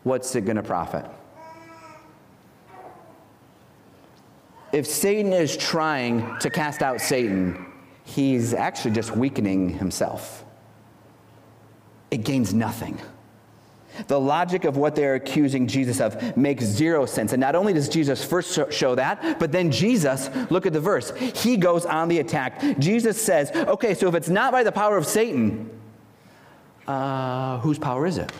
what's 0.02 0.34
it 0.34 0.44
going 0.44 0.56
to 0.56 0.62
profit? 0.62 1.06
If 4.72 4.86
Satan 4.86 5.32
is 5.32 5.56
trying 5.56 6.38
to 6.38 6.50
cast 6.50 6.82
out 6.82 7.00
Satan, 7.00 7.66
he's 8.04 8.54
actually 8.54 8.92
just 8.92 9.16
weakening 9.16 9.70
himself. 9.70 10.44
It 12.10 12.24
gains 12.24 12.52
nothing. 12.52 12.98
The 14.06 14.18
logic 14.18 14.64
of 14.64 14.78
what 14.78 14.94
they're 14.94 15.16
accusing 15.16 15.66
Jesus 15.66 16.00
of 16.00 16.36
makes 16.36 16.64
zero 16.64 17.04
sense. 17.04 17.32
And 17.32 17.40
not 17.40 17.54
only 17.54 17.74
does 17.74 17.90
Jesus 17.90 18.24
first 18.24 18.58
show 18.72 18.94
that, 18.94 19.38
but 19.38 19.52
then 19.52 19.70
Jesus, 19.70 20.30
look 20.50 20.64
at 20.64 20.72
the 20.72 20.80
verse, 20.80 21.12
he 21.18 21.58
goes 21.58 21.84
on 21.84 22.08
the 22.08 22.18
attack. 22.18 22.78
Jesus 22.78 23.20
says, 23.20 23.50
okay, 23.50 23.92
so 23.92 24.08
if 24.08 24.14
it's 24.14 24.30
not 24.30 24.50
by 24.50 24.62
the 24.62 24.72
power 24.72 24.96
of 24.96 25.06
Satan, 25.06 25.70
uh, 26.88 27.58
whose 27.58 27.78
power 27.78 28.06
is 28.06 28.16
it? 28.16 28.32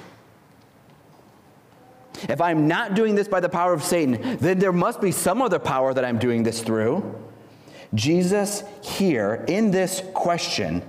If 2.28 2.40
I'm 2.40 2.68
not 2.68 2.94
doing 2.94 3.14
this 3.14 3.28
by 3.28 3.40
the 3.40 3.48
power 3.48 3.72
of 3.72 3.82
Satan, 3.82 4.36
then 4.38 4.58
there 4.58 4.72
must 4.72 5.00
be 5.00 5.12
some 5.12 5.42
other 5.42 5.58
power 5.58 5.94
that 5.94 6.04
I'm 6.04 6.18
doing 6.18 6.42
this 6.42 6.62
through. 6.62 7.18
Jesus, 7.94 8.62
here 8.82 9.44
in 9.48 9.70
this 9.70 10.02
question, 10.14 10.82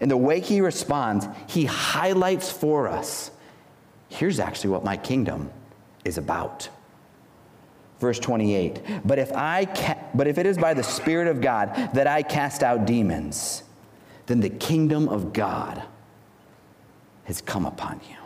in 0.00 0.08
the 0.08 0.16
way 0.16 0.40
he 0.40 0.60
responds, 0.60 1.26
he 1.46 1.64
highlights 1.64 2.50
for 2.50 2.88
us 2.88 3.30
here's 4.14 4.38
actually 4.38 4.70
what 4.70 4.84
my 4.84 4.96
kingdom 4.96 5.50
is 6.04 6.18
about. 6.18 6.68
Verse 8.00 8.18
28 8.18 8.80
But 9.04 9.18
if, 9.18 9.32
I 9.32 9.66
ca- 9.66 9.98
but 10.14 10.26
if 10.26 10.38
it 10.38 10.46
is 10.46 10.58
by 10.58 10.74
the 10.74 10.82
Spirit 10.82 11.28
of 11.28 11.40
God 11.40 11.74
that 11.94 12.06
I 12.06 12.22
cast 12.22 12.62
out 12.62 12.86
demons, 12.86 13.62
then 14.26 14.40
the 14.40 14.50
kingdom 14.50 15.08
of 15.08 15.32
God 15.32 15.82
has 17.24 17.40
come 17.40 17.66
upon 17.66 18.00
you. 18.08 18.16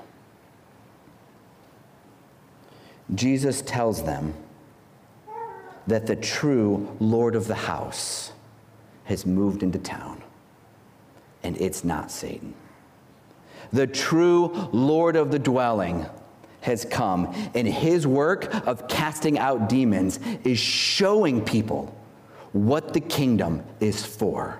Jesus 3.14 3.62
tells 3.62 4.02
them 4.02 4.34
that 5.86 6.06
the 6.06 6.16
true 6.16 6.96
Lord 7.00 7.34
of 7.34 7.46
the 7.46 7.54
house 7.54 8.32
has 9.04 9.24
moved 9.24 9.62
into 9.62 9.78
town, 9.78 10.22
and 11.42 11.56
it's 11.58 11.84
not 11.84 12.10
Satan. 12.10 12.54
The 13.72 13.86
true 13.86 14.48
Lord 14.72 15.16
of 15.16 15.30
the 15.30 15.38
dwelling 15.38 16.06
has 16.60 16.84
come, 16.84 17.34
and 17.54 17.66
his 17.66 18.06
work 18.06 18.52
of 18.66 18.88
casting 18.88 19.38
out 19.38 19.68
demons 19.68 20.20
is 20.44 20.58
showing 20.58 21.44
people 21.44 21.94
what 22.52 22.92
the 22.92 23.00
kingdom 23.00 23.62
is 23.80 24.04
for 24.04 24.58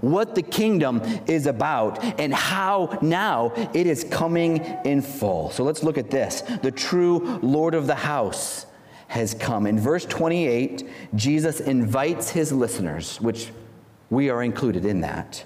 what 0.00 0.34
the 0.34 0.42
kingdom 0.42 1.02
is 1.26 1.46
about 1.46 2.02
and 2.20 2.32
how 2.32 2.98
now 3.02 3.52
it 3.74 3.86
is 3.86 4.04
coming 4.04 4.58
in 4.84 5.02
full. 5.02 5.50
So 5.50 5.64
let's 5.64 5.82
look 5.82 5.98
at 5.98 6.10
this. 6.10 6.40
The 6.40 6.70
true 6.70 7.38
Lord 7.42 7.74
of 7.74 7.86
the 7.86 7.94
house 7.94 8.66
has 9.08 9.34
come. 9.34 9.66
In 9.66 9.78
verse 9.78 10.04
28, 10.04 10.88
Jesus 11.14 11.60
invites 11.60 12.30
his 12.30 12.52
listeners, 12.52 13.20
which 13.20 13.50
we 14.10 14.30
are 14.30 14.42
included 14.42 14.84
in 14.84 15.00
that, 15.02 15.44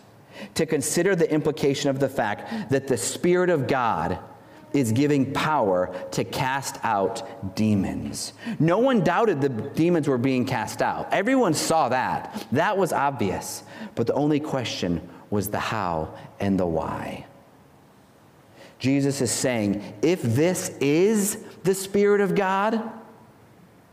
to 0.54 0.66
consider 0.66 1.16
the 1.16 1.30
implication 1.32 1.90
of 1.90 2.00
the 2.00 2.08
fact 2.08 2.70
that 2.70 2.88
the 2.88 2.96
Spirit 2.96 3.50
of 3.50 3.66
God 3.66 4.18
is 4.72 4.92
giving 4.92 5.32
power 5.32 5.94
to 6.12 6.24
cast 6.24 6.76
out 6.82 7.56
demons. 7.56 8.32
No 8.58 8.78
one 8.78 9.02
doubted 9.02 9.40
the 9.40 9.48
demons 9.48 10.08
were 10.08 10.18
being 10.18 10.44
cast 10.44 10.82
out. 10.82 11.12
Everyone 11.12 11.54
saw 11.54 11.88
that. 11.88 12.46
That 12.52 12.76
was 12.76 12.92
obvious. 12.92 13.62
But 13.94 14.06
the 14.06 14.14
only 14.14 14.40
question 14.40 15.06
was 15.30 15.48
the 15.48 15.58
how 15.58 16.14
and 16.40 16.58
the 16.58 16.66
why. 16.66 17.26
Jesus 18.78 19.20
is 19.20 19.30
saying, 19.30 19.82
if 20.02 20.22
this 20.22 20.70
is 20.80 21.44
the 21.64 21.74
Spirit 21.74 22.20
of 22.20 22.34
God, 22.34 22.80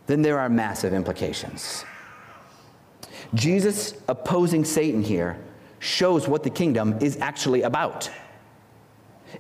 then 0.08 0.22
there 0.22 0.40
are 0.40 0.50
massive 0.50 0.94
implications. 0.94 1.84
Jesus 3.34 3.96
opposing 4.08 4.64
Satan 4.64 5.02
here 5.02 5.40
shows 5.80 6.28
what 6.28 6.44
the 6.44 6.50
kingdom 6.50 6.98
is 7.02 7.18
actually 7.18 7.64
about. 7.64 8.10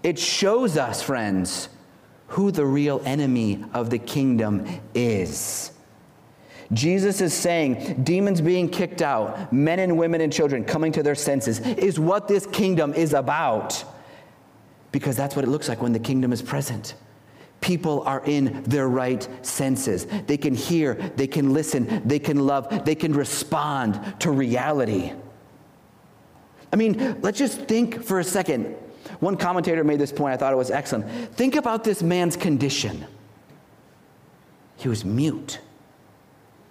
It 0.04 0.19
shows 0.19 0.78
us, 0.78 1.02
friends, 1.02 1.69
who 2.28 2.52
the 2.52 2.65
real 2.65 3.02
enemy 3.06 3.63
of 3.74 3.89
the 3.89 4.00
kingdom 4.00 4.65
is. 4.93 5.71
Jesus 6.74 7.21
is 7.21 7.34
saying 7.34 8.04
demons 8.04 8.41
being 8.41 8.67
kicked 8.67 9.02
out, 9.02 9.54
men 9.54 9.80
and 9.80 9.98
women 9.98 10.21
and 10.21 10.34
children 10.34 10.63
coming 10.65 10.91
to 10.93 11.04
their 11.04 11.15
senses, 11.15 11.60
is 11.60 12.00
what 12.00 12.28
this 12.28 12.48
kingdom 12.48 12.93
is 12.93 13.13
about. 13.13 13.84
Because 14.91 15.15
that's 15.15 15.36
what 15.36 15.45
it 15.45 15.50
looks 15.50 15.69
like 15.69 15.82
when 15.82 15.93
the 15.93 16.00
kingdom 16.00 16.34
is 16.34 16.41
present. 16.41 16.95
People 17.62 18.02
are 18.04 18.24
in 18.26 18.63
their 18.63 18.88
right 18.88 19.28
senses. 19.45 20.06
They 20.28 20.38
can 20.38 20.56
hear, 20.56 20.95
they 21.15 21.28
can 21.28 21.54
listen, 21.54 22.02
they 22.06 22.19
can 22.19 22.45
love, 22.45 22.86
they 22.86 22.95
can 22.95 23.13
respond 23.13 24.19
to 24.21 24.32
reality. 24.32 25.13
I 26.74 26.76
mean, 26.76 27.19
let's 27.21 27.38
just 27.38 27.62
think 27.62 28.04
for 28.04 28.19
a 28.19 28.24
second. 28.24 28.76
One 29.26 29.38
commentator 29.38 29.84
made 29.84 29.98
this 29.98 30.12
point, 30.12 30.36
I 30.36 30.38
thought 30.38 30.54
it 30.54 30.56
was 30.56 30.70
excellent. 30.70 31.34
Think 31.34 31.56
about 31.56 31.84
this 31.84 32.04
man's 32.04 32.38
condition. 32.38 33.08
he 34.76 34.88
was 34.88 35.04
mute. 35.04 35.60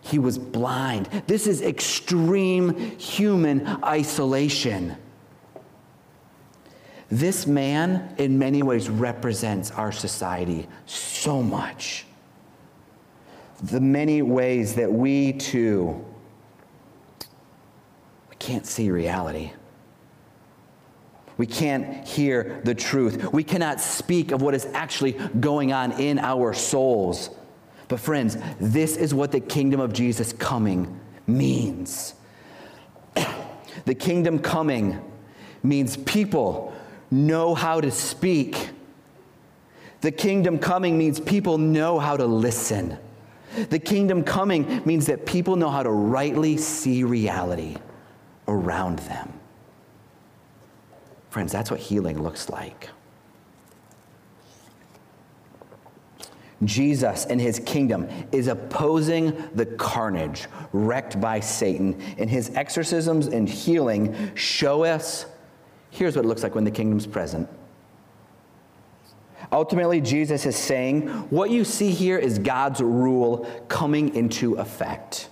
He 0.02 0.20
was 0.20 0.38
blind. 0.38 1.06
This 1.26 1.48
is 1.48 1.62
extreme 1.62 2.96
human 2.96 3.66
isolation. 3.82 4.96
This 7.10 7.44
man, 7.44 8.14
in 8.18 8.38
many 8.38 8.62
ways, 8.62 8.88
represents 8.88 9.72
our 9.72 9.90
society 9.90 10.68
so 10.86 11.42
much. 11.42 12.06
The 13.64 13.80
many 13.80 14.22
ways 14.22 14.76
that 14.76 14.92
we 14.92 15.32
too 15.32 16.04
we 18.30 18.36
can't 18.36 18.64
see 18.64 18.92
reality. 18.92 19.50
We 21.36 21.46
can't 21.46 22.06
hear 22.06 22.60
the 22.64 22.74
truth. 22.74 23.32
We 23.32 23.42
cannot 23.42 23.80
speak 23.80 24.30
of 24.30 24.40
what 24.40 24.54
is 24.54 24.66
actually 24.66 25.12
going 25.40 25.72
on 25.72 25.92
in 26.00 26.18
our 26.18 26.54
souls. 26.54 27.30
But, 27.88 28.00
friends, 28.00 28.36
this 28.60 28.96
is 28.96 29.12
what 29.12 29.32
the 29.32 29.40
kingdom 29.40 29.80
of 29.80 29.92
Jesus 29.92 30.32
coming 30.32 31.00
means. 31.26 32.14
the 33.84 33.94
kingdom 33.94 34.38
coming 34.38 35.00
means 35.62 35.96
people 35.96 36.74
know 37.10 37.54
how 37.54 37.80
to 37.80 37.90
speak. 37.90 38.70
The 40.00 40.12
kingdom 40.12 40.58
coming 40.58 40.96
means 40.96 41.18
people 41.18 41.58
know 41.58 41.98
how 41.98 42.16
to 42.16 42.26
listen. 42.26 42.98
The 43.70 43.78
kingdom 43.78 44.24
coming 44.24 44.82
means 44.84 45.06
that 45.06 45.26
people 45.26 45.56
know 45.56 45.70
how 45.70 45.82
to 45.82 45.90
rightly 45.90 46.56
see 46.56 47.04
reality 47.04 47.76
around 48.48 48.98
them. 49.00 49.33
Friends, 51.34 51.50
that's 51.50 51.68
what 51.68 51.80
healing 51.80 52.22
looks 52.22 52.48
like. 52.48 52.90
Jesus 56.62 57.24
and 57.24 57.40
his 57.40 57.58
kingdom 57.58 58.08
is 58.30 58.46
opposing 58.46 59.36
the 59.52 59.66
carnage 59.66 60.46
wrecked 60.72 61.20
by 61.20 61.40
Satan. 61.40 62.00
And 62.18 62.30
his 62.30 62.50
exorcisms 62.54 63.26
and 63.26 63.48
healing 63.48 64.36
show 64.36 64.84
us 64.84 65.26
here's 65.90 66.14
what 66.14 66.24
it 66.24 66.28
looks 66.28 66.44
like 66.44 66.54
when 66.54 66.62
the 66.62 66.70
kingdom's 66.70 67.04
present. 67.04 67.48
Ultimately, 69.50 70.00
Jesus 70.00 70.46
is 70.46 70.54
saying, 70.54 71.08
what 71.30 71.50
you 71.50 71.64
see 71.64 71.90
here 71.90 72.16
is 72.16 72.38
God's 72.38 72.80
rule 72.80 73.44
coming 73.66 74.14
into 74.14 74.54
effect. 74.54 75.30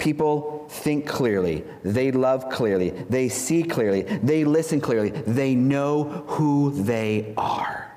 People 0.00 0.66
think 0.70 1.06
clearly, 1.06 1.62
they 1.84 2.10
love 2.10 2.48
clearly, 2.48 2.90
they 3.10 3.28
see 3.28 3.62
clearly, 3.62 4.02
they 4.02 4.44
listen 4.44 4.80
clearly, 4.80 5.10
they 5.10 5.54
know 5.54 6.04
who 6.26 6.70
they 6.82 7.34
are. 7.36 7.94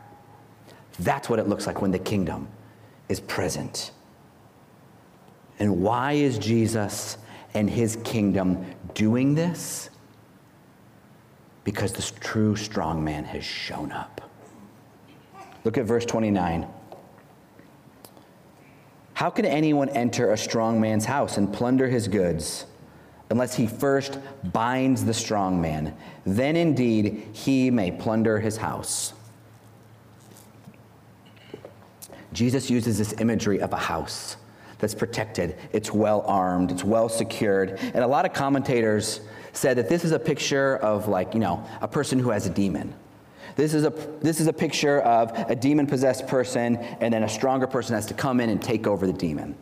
That's 1.00 1.30
what 1.30 1.40
it 1.40 1.48
looks 1.48 1.66
like 1.66 1.82
when 1.82 1.92
the 1.92 2.00
kingdom 2.00 2.50
is 3.08 3.22
present. 3.22 3.92
And 5.60 5.82
why 5.82 6.14
is 6.14 6.38
Jesus 6.38 7.18
and 7.54 7.70
his 7.70 7.96
kingdom 8.04 8.66
doing 8.94 9.34
this? 9.34 9.90
Because 11.64 11.94
this 11.94 12.12
true 12.20 12.58
strong 12.58 13.02
man 13.02 13.24
has 13.24 13.46
shown 13.46 13.94
up. 13.94 14.30
Look 15.64 15.78
at 15.78 15.86
verse 15.86 16.06
29. 16.06 16.68
How 19.14 19.30
can 19.30 19.46
anyone 19.46 19.90
enter 19.90 20.32
a 20.32 20.38
strong 20.38 20.82
man's 20.82 21.06
house 21.06 21.38
and 21.38 21.52
plunder 21.52 21.88
his 21.88 22.08
goods 22.08 22.66
unless 23.30 23.56
he 23.56 23.68
first 23.68 24.20
binds 24.52 25.06
the 25.06 25.14
strong 25.14 25.62
man? 25.62 25.96
Then 26.26 26.56
indeed 26.56 27.28
he 27.34 27.70
may 27.70 27.92
plunder 27.92 28.40
his 28.40 28.58
house. 28.58 29.14
Jesus 32.34 32.70
uses 32.70 32.98
this 32.98 33.14
imagery 33.20 33.62
of 33.62 33.74
a 33.74 33.78
house 33.78 34.38
that's 34.80 34.96
protected, 34.96 35.56
it's 35.72 35.94
well 35.94 36.22
armed, 36.28 36.72
it's 36.72 36.84
well 36.84 37.08
secured. 37.08 37.80
And 37.80 38.00
a 38.04 38.08
lot 38.08 38.26
of 38.26 38.34
commentators 38.34 39.22
said 39.54 39.78
that 39.78 39.88
this 39.88 40.04
is 40.04 40.12
a 40.12 40.20
picture 40.20 40.78
of, 40.78 41.08
like, 41.08 41.34
you 41.34 41.40
know, 41.40 41.64
a 41.80 41.88
person 41.88 42.20
who 42.20 42.32
has 42.32 42.48
a 42.48 42.50
demon. 42.50 42.94
This 43.56 43.74
is 43.74 43.86
a, 43.86 43.92
this 44.22 44.40
is 44.40 44.48
a 44.48 44.54
picture 44.54 45.02
of 45.02 45.32
a 45.50 45.56
demon 45.56 45.88
possessed 45.88 46.28
person, 46.28 46.78
and 46.78 47.14
then 47.14 47.24
a 47.24 47.30
stronger 47.30 47.68
person 47.68 47.96
has 47.96 48.06
to 48.08 48.14
come 48.14 48.40
in 48.40 48.50
and 48.50 48.62
take 48.62 48.88
over 48.88 49.06
the 49.06 49.14
demon. 49.14 49.56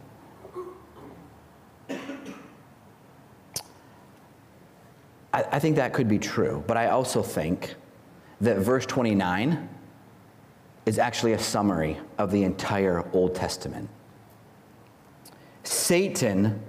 I, 5.34 5.43
I 5.51 5.60
think 5.60 5.75
that 5.75 5.93
could 5.93 6.08
be 6.08 6.19
true, 6.19 6.63
but 6.67 6.77
I 6.77 6.88
also 6.88 7.21
think 7.21 7.75
that 8.41 8.58
verse 8.58 8.86
29 8.86 9.69
is 10.86 10.97
actually 10.97 11.34
a 11.34 11.39
summary 11.39 11.97
of 12.17 12.32
the 12.32 12.43
entire 12.43 13.06
Old 13.13 13.36
Testament. 13.36 13.89
Satan 15.63 16.60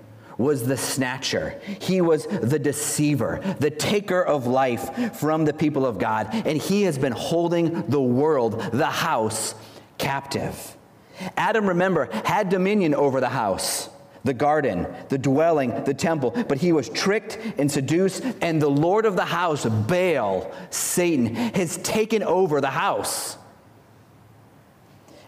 was 0.43 0.67
the 0.67 0.77
snatcher. 0.77 1.61
He 1.81 2.01
was 2.01 2.27
the 2.27 2.59
deceiver, 2.59 3.41
the 3.59 3.71
taker 3.71 4.23
of 4.23 4.47
life 4.47 5.17
from 5.17 5.45
the 5.45 5.55
people 5.55 5.87
of 5.87 5.99
God. 5.99 6.29
And 6.33 6.59
he 6.59 6.83
has 6.83 6.99
been 6.99 7.13
holding 7.13 7.83
the 7.89 8.01
world, 8.01 8.61
the 8.73 8.87
house, 8.87 9.55
captive. 9.99 10.77
Adam, 11.37 11.67
remember, 11.69 12.09
had 12.25 12.49
dominion 12.49 12.95
over 12.95 13.21
the 13.21 13.29
house, 13.29 13.89
the 14.25 14.35
garden, 14.35 14.87
the 15.09 15.19
dwelling, 15.19 15.85
the 15.85 15.95
temple, 15.95 16.31
but 16.49 16.59
he 16.59 16.73
was 16.73 16.89
tricked 16.89 17.39
and 17.59 17.71
seduced, 17.71 18.25
and 18.41 18.61
the 18.61 18.71
Lord 18.71 19.05
of 19.05 19.17
the 19.17 19.25
house, 19.25 19.65
Baal, 19.65 20.53
Satan, 20.71 21.35
has 21.35 21.77
taken 21.79 22.23
over 22.23 22.61
the 22.61 22.71
house. 22.71 23.37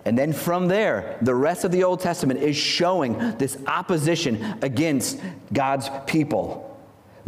And 0.05 0.19
then 0.19 0.33
from 0.33 0.69
there, 0.69 1.19
the 1.23 1.35
rest 1.35 1.65
of 1.65 1.73
the 1.73 1.85
Old 1.85 2.01
Testament 2.01 2.41
is 2.41 2.57
showing 2.57 3.19
this 3.39 3.57
opposition 3.67 4.59
against 4.61 5.21
God's 5.53 5.89
people. 6.07 6.71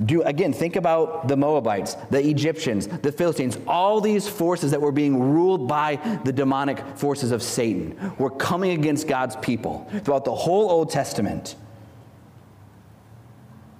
Do 0.05 0.21
again, 0.23 0.53
think 0.53 0.77
about 0.77 1.27
the 1.27 1.39
Moabites, 1.39 1.95
the 2.11 2.21
Egyptians, 2.21 2.87
the 2.87 3.11
Philistines, 3.11 3.57
all 3.67 4.03
these 4.03 4.29
forces 4.29 4.71
that 4.73 4.81
were 4.81 4.93
being 4.93 5.19
ruled 5.19 5.67
by 5.67 5.97
the 6.25 6.33
demonic 6.33 6.79
forces 6.99 7.31
of 7.31 7.43
Satan 7.43 8.15
were 8.19 8.31
coming 8.31 8.73
against 8.73 9.09
God's 9.09 9.37
people 9.37 9.91
throughout 10.05 10.27
the 10.27 10.35
whole 10.35 10.71
Old 10.71 10.91
Testament. 10.91 11.57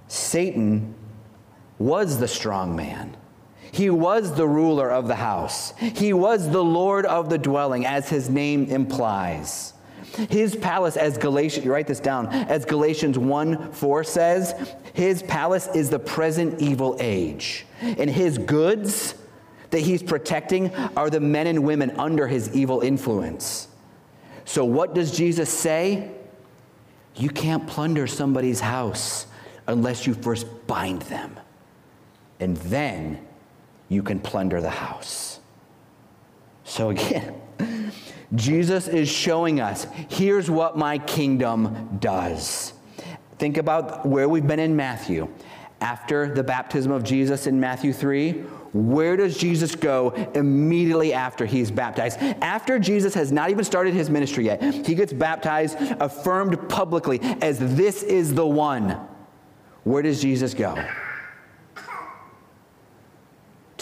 Satan 0.09 0.95
was 1.79 2.19
the 2.19 2.29
strong 2.29 2.75
man. 2.75 3.15
He 3.77 3.91
was 3.91 4.35
the 4.35 4.49
ruler 4.49 4.91
of 4.91 5.07
the 5.07 5.17
house. 5.17 5.77
He 5.77 6.15
was 6.15 6.51
the 6.51 6.65
Lord 6.65 7.05
of 7.05 7.29
the 7.29 7.37
dwelling, 7.37 7.85
as 7.85 8.09
his 8.09 8.31
name 8.31 8.71
implies. 8.71 9.75
His 10.31 10.57
palace, 10.57 10.97
as 10.97 11.19
Galatians, 11.19 11.63
you 11.67 11.73
write 11.73 11.87
this 11.87 12.01
down, 12.01 12.29
as 12.29 12.65
Galatians 12.65 13.19
1 13.19 13.73
4 13.73 14.05
says, 14.05 14.75
his 14.95 15.23
palace 15.23 15.69
is 15.75 15.91
the 15.91 15.99
present 15.99 16.59
evil 16.59 16.97
age. 17.01 17.67
And 17.83 18.09
his 18.09 18.39
goods 18.39 19.15
that 19.69 19.81
he's 19.81 20.03
protecting 20.03 20.75
are 20.97 21.11
the 21.11 21.21
men 21.21 21.47
and 21.47 21.63
women 21.63 21.91
under 21.99 22.27
his 22.27 22.57
evil 22.57 22.81
influence. 22.81 23.69
So, 24.47 24.65
what 24.65 24.95
does 24.95 25.15
Jesus 25.15 25.51
say? 25.51 26.13
You 27.15 27.29
can't 27.29 27.67
plunder 27.67 28.07
somebody's 28.07 28.61
house 28.61 29.27
unless 29.67 30.07
you 30.07 30.15
first 30.15 30.47
bind 30.67 31.03
them. 31.03 31.39
And 32.41 32.57
then 32.57 33.21
you 33.89 34.03
can 34.03 34.19
plunder 34.19 34.61
the 34.61 34.71
house. 34.71 35.41
So 36.65 36.91
again, 36.91 37.41
Jesus 38.35 38.89
is 38.89 39.09
showing 39.09 39.61
us 39.61 39.87
here's 40.09 40.51
what 40.51 40.77
my 40.77 40.99
kingdom 40.99 41.99
does. 42.01 42.73
Think 43.39 43.57
about 43.57 44.07
where 44.07 44.29
we've 44.29 44.47
been 44.47 44.59
in 44.59 44.75
Matthew. 44.75 45.29
After 45.81 46.35
the 46.35 46.43
baptism 46.43 46.91
of 46.91 47.05
Jesus 47.05 47.47
in 47.47 47.61
Matthew 47.61 47.93
3, 47.93 48.33
where 48.73 49.17
does 49.17 49.37
Jesus 49.37 49.75
go 49.75 50.11
immediately 50.35 51.13
after 51.13 51.45
he's 51.45 51.71
baptized? 51.71 52.19
After 52.21 52.79
Jesus 52.79 53.13
has 53.15 53.31
not 53.31 53.51
even 53.51 53.63
started 53.63 53.93
his 53.93 54.09
ministry 54.09 54.47
yet, 54.47 54.63
he 54.63 54.95
gets 54.95 55.13
baptized, 55.13 55.77
affirmed 56.01 56.69
publicly 56.69 57.21
as 57.43 57.59
this 57.77 58.03
is 58.03 58.35
the 58.35 58.47
one. 58.47 58.99
Where 59.85 60.03
does 60.03 60.21
Jesus 60.21 60.55
go? 60.55 60.83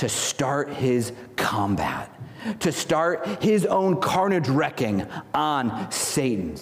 To 0.05 0.09
start 0.11 0.69
his 0.69 1.15
combat, 1.35 2.11
to 2.61 2.71
start 2.71 3.27
his 3.43 3.65
own 3.65 3.99
carnage 4.03 4.51
wrecking 4.51 5.07
on 5.33 5.91
Satan. 5.91 6.59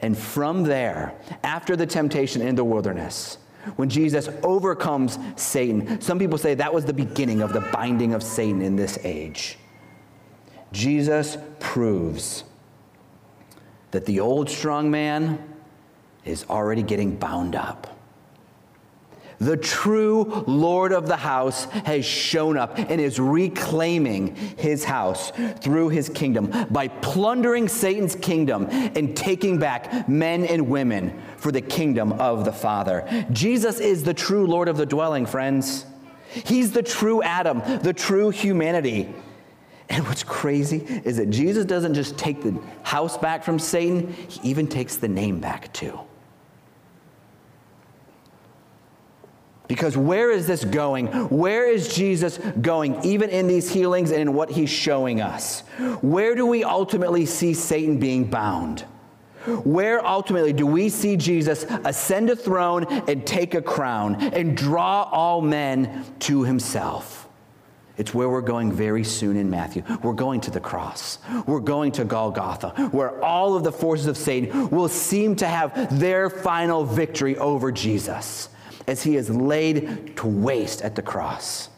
And 0.00 0.16
from 0.16 0.62
there, 0.62 1.12
after 1.44 1.76
the 1.76 1.84
temptation 1.84 2.40
in 2.40 2.54
the 2.54 2.64
wilderness, 2.64 3.36
when 3.76 3.90
Jesus 3.90 4.30
overcomes 4.42 5.18
Satan, 5.36 6.00
some 6.00 6.18
people 6.18 6.38
say 6.38 6.54
that 6.54 6.72
was 6.72 6.86
the 6.86 6.94
beginning 6.94 7.42
of 7.42 7.52
the 7.52 7.60
binding 7.60 8.14
of 8.14 8.22
Satan 8.22 8.62
in 8.62 8.76
this 8.76 8.98
age. 9.04 9.58
Jesus 10.72 11.36
proves 11.60 12.44
that 13.90 14.06
the 14.06 14.20
old 14.20 14.48
strong 14.48 14.90
man 14.90 15.38
is 16.24 16.46
already 16.48 16.82
getting 16.82 17.14
bound 17.14 17.54
up 17.54 17.91
the 19.44 19.56
true 19.56 20.44
Lord 20.46 20.92
of 20.92 21.08
the 21.08 21.16
house 21.16 21.64
has 21.64 22.04
shown 22.04 22.56
up 22.56 22.78
and 22.78 23.00
is 23.00 23.18
reclaiming 23.18 24.36
his 24.36 24.84
house 24.84 25.32
through 25.60 25.88
his 25.88 26.08
kingdom 26.08 26.66
by 26.70 26.88
plundering 26.88 27.68
Satan's 27.68 28.14
kingdom 28.14 28.68
and 28.70 29.16
taking 29.16 29.58
back 29.58 30.08
men 30.08 30.44
and 30.44 30.68
women 30.68 31.20
for 31.36 31.50
the 31.50 31.60
kingdom 31.60 32.12
of 32.14 32.44
the 32.44 32.52
Father. 32.52 33.26
Jesus 33.32 33.80
is 33.80 34.04
the 34.04 34.14
true 34.14 34.46
Lord 34.46 34.68
of 34.68 34.76
the 34.76 34.86
dwelling, 34.86 35.26
friends. 35.26 35.86
He's 36.30 36.72
the 36.72 36.82
true 36.82 37.22
Adam, 37.22 37.62
the 37.82 37.92
true 37.92 38.30
humanity. 38.30 39.12
And 39.88 40.06
what's 40.06 40.22
crazy 40.22 40.78
is 41.04 41.18
that 41.18 41.30
Jesus 41.30 41.66
doesn't 41.66 41.94
just 41.94 42.16
take 42.16 42.42
the 42.42 42.58
house 42.82 43.18
back 43.18 43.44
from 43.44 43.58
Satan, 43.58 44.12
he 44.28 44.50
even 44.50 44.66
takes 44.66 44.96
the 44.96 45.08
name 45.08 45.40
back 45.40 45.72
too. 45.72 46.00
Because 49.72 49.96
where 49.96 50.30
is 50.30 50.46
this 50.46 50.66
going? 50.66 51.06
Where 51.30 51.66
is 51.66 51.88
Jesus 51.88 52.36
going, 52.60 53.02
even 53.06 53.30
in 53.30 53.46
these 53.46 53.72
healings 53.72 54.10
and 54.10 54.20
in 54.20 54.34
what 54.34 54.50
he's 54.50 54.68
showing 54.68 55.22
us? 55.22 55.60
Where 56.02 56.34
do 56.34 56.44
we 56.44 56.62
ultimately 56.62 57.24
see 57.24 57.54
Satan 57.54 57.96
being 57.96 58.28
bound? 58.28 58.80
Where 59.64 60.06
ultimately 60.06 60.52
do 60.52 60.66
we 60.66 60.90
see 60.90 61.16
Jesus 61.16 61.64
ascend 61.86 62.28
a 62.28 62.36
throne 62.36 62.84
and 63.08 63.26
take 63.26 63.54
a 63.54 63.62
crown 63.62 64.16
and 64.16 64.54
draw 64.54 65.04
all 65.04 65.40
men 65.40 66.04
to 66.18 66.42
himself? 66.42 67.26
It's 67.96 68.12
where 68.12 68.28
we're 68.28 68.42
going 68.42 68.72
very 68.72 69.04
soon 69.04 69.38
in 69.38 69.48
Matthew. 69.48 69.84
We're 70.02 70.12
going 70.12 70.42
to 70.42 70.50
the 70.50 70.60
cross. 70.60 71.16
We're 71.46 71.60
going 71.60 71.92
to 71.92 72.04
Golgotha, 72.04 72.90
where 72.92 73.24
all 73.24 73.56
of 73.56 73.64
the 73.64 73.72
forces 73.72 74.06
of 74.06 74.18
Satan 74.18 74.68
will 74.68 74.90
seem 74.90 75.34
to 75.36 75.46
have 75.46 75.98
their 75.98 76.28
final 76.28 76.84
victory 76.84 77.38
over 77.38 77.72
Jesus 77.72 78.50
as 78.86 79.02
he 79.02 79.16
is 79.16 79.30
laid 79.30 80.16
to 80.16 80.26
waste 80.26 80.82
at 80.82 80.94
the 80.94 81.02
cross. 81.02 81.68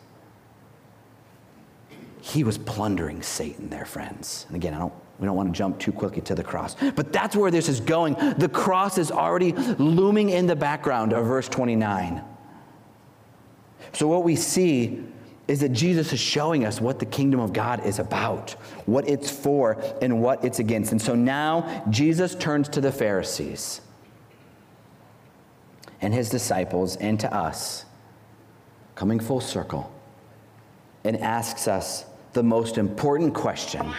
He 2.20 2.42
was 2.42 2.56
plundering 2.56 3.22
Satan 3.22 3.68
there, 3.68 3.84
friends. 3.84 4.46
And 4.48 4.56
again, 4.56 4.74
I 4.74 4.78
don't, 4.78 4.94
we 5.18 5.26
don't 5.26 5.36
want 5.36 5.52
to 5.52 5.56
jump 5.56 5.78
too 5.78 5.92
quickly 5.92 6.22
to 6.22 6.34
the 6.34 6.42
cross. 6.42 6.74
But 6.74 7.12
that's 7.12 7.36
where 7.36 7.50
this 7.50 7.68
is 7.68 7.80
going. 7.80 8.14
The 8.38 8.48
cross 8.48 8.96
is 8.98 9.10
already 9.10 9.52
looming 9.52 10.30
in 10.30 10.46
the 10.46 10.56
background 10.56 11.12
of 11.12 11.26
verse 11.26 11.48
29. 11.48 12.22
So, 13.92 14.08
what 14.08 14.24
we 14.24 14.34
see 14.34 15.04
is 15.46 15.60
that 15.60 15.70
Jesus 15.70 16.12
is 16.12 16.20
showing 16.20 16.64
us 16.64 16.80
what 16.80 16.98
the 16.98 17.06
kingdom 17.06 17.40
of 17.40 17.52
God 17.52 17.84
is 17.84 17.98
about, 17.98 18.52
what 18.86 19.06
it's 19.08 19.30
for, 19.30 19.82
and 20.00 20.22
what 20.22 20.42
it's 20.44 20.58
against. 20.58 20.92
And 20.92 21.00
so 21.00 21.14
now 21.14 21.84
Jesus 21.90 22.34
turns 22.34 22.68
to 22.70 22.80
the 22.80 22.90
Pharisees 22.90 23.82
and 26.04 26.12
his 26.12 26.28
disciples 26.28 26.96
and 26.96 27.18
to 27.18 27.34
us, 27.34 27.86
coming 28.94 29.18
full 29.18 29.40
circle, 29.40 29.90
and 31.02 31.16
asks 31.16 31.66
us 31.66 32.04
the 32.34 32.42
most 32.42 32.76
important 32.76 33.32
question, 33.32 33.90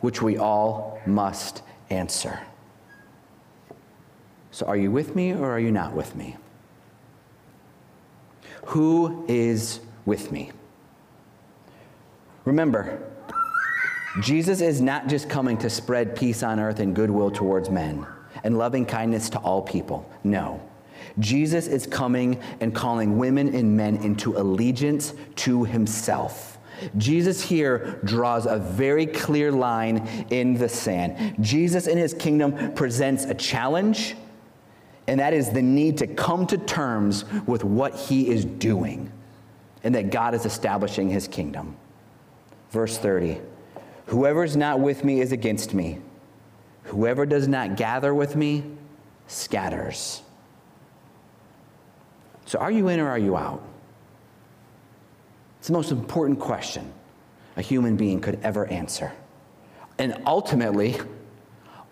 which 0.00 0.22
we 0.22 0.38
all 0.38 0.98
must 1.04 1.60
answer. 1.90 2.40
So, 4.52 4.64
are 4.64 4.76
you 4.76 4.90
with 4.90 5.14
me 5.14 5.34
or 5.34 5.50
are 5.50 5.60
you 5.60 5.70
not 5.70 5.92
with 5.92 6.16
me? 6.16 6.34
Who 8.68 9.26
is 9.28 9.80
with 10.06 10.32
me? 10.32 10.50
Remember, 12.46 13.02
Jesus 14.22 14.62
is 14.62 14.80
not 14.80 15.08
just 15.08 15.28
coming 15.28 15.58
to 15.58 15.68
spread 15.68 16.16
peace 16.16 16.42
on 16.42 16.58
earth 16.58 16.80
and 16.80 16.96
goodwill 16.96 17.30
towards 17.30 17.68
men 17.68 18.06
and 18.44 18.56
loving 18.56 18.86
kindness 18.86 19.28
to 19.30 19.38
all 19.40 19.60
people. 19.60 20.10
No. 20.24 20.62
Jesus 21.18 21.66
is 21.66 21.86
coming 21.86 22.40
and 22.60 22.74
calling 22.74 23.18
women 23.18 23.54
and 23.54 23.76
men 23.76 23.96
into 23.96 24.36
allegiance 24.36 25.14
to 25.36 25.64
himself. 25.64 26.58
Jesus 26.96 27.42
here 27.42 27.98
draws 28.04 28.46
a 28.46 28.58
very 28.58 29.06
clear 29.06 29.50
line 29.50 30.26
in 30.30 30.54
the 30.54 30.68
sand. 30.68 31.36
Jesus 31.40 31.86
in 31.86 31.98
his 31.98 32.14
kingdom 32.14 32.72
presents 32.74 33.24
a 33.24 33.34
challenge, 33.34 34.14
and 35.08 35.18
that 35.18 35.32
is 35.32 35.50
the 35.50 35.62
need 35.62 35.98
to 35.98 36.06
come 36.06 36.46
to 36.46 36.58
terms 36.58 37.24
with 37.46 37.64
what 37.64 37.94
he 37.94 38.28
is 38.28 38.44
doing 38.44 39.12
and 39.82 39.94
that 39.94 40.10
God 40.10 40.34
is 40.34 40.44
establishing 40.44 41.08
his 41.08 41.26
kingdom. 41.26 41.76
Verse 42.70 42.98
30 42.98 43.40
Whoever 44.06 44.44
is 44.44 44.56
not 44.56 44.80
with 44.80 45.04
me 45.04 45.20
is 45.20 45.32
against 45.32 45.74
me. 45.74 45.98
Whoever 46.84 47.26
does 47.26 47.46
not 47.46 47.76
gather 47.76 48.14
with 48.14 48.36
me 48.36 48.64
scatters. 49.26 50.22
So, 52.48 52.58
are 52.58 52.70
you 52.70 52.88
in 52.88 52.98
or 52.98 53.10
are 53.10 53.18
you 53.18 53.36
out? 53.36 53.62
It's 55.58 55.66
the 55.66 55.74
most 55.74 55.90
important 55.90 56.40
question 56.40 56.90
a 57.58 57.60
human 57.60 57.94
being 57.94 58.22
could 58.22 58.40
ever 58.42 58.64
answer. 58.68 59.12
And 59.98 60.22
ultimately, 60.24 60.96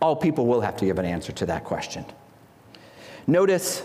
all 0.00 0.16
people 0.16 0.46
will 0.46 0.62
have 0.62 0.74
to 0.78 0.86
give 0.86 0.98
an 0.98 1.04
answer 1.04 1.30
to 1.32 1.46
that 1.46 1.64
question. 1.64 2.06
Notice 3.26 3.82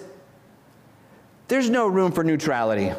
there's 1.49 1.69
no 1.69 1.87
room 1.87 2.13
for 2.13 2.23
neutrality. 2.23 2.93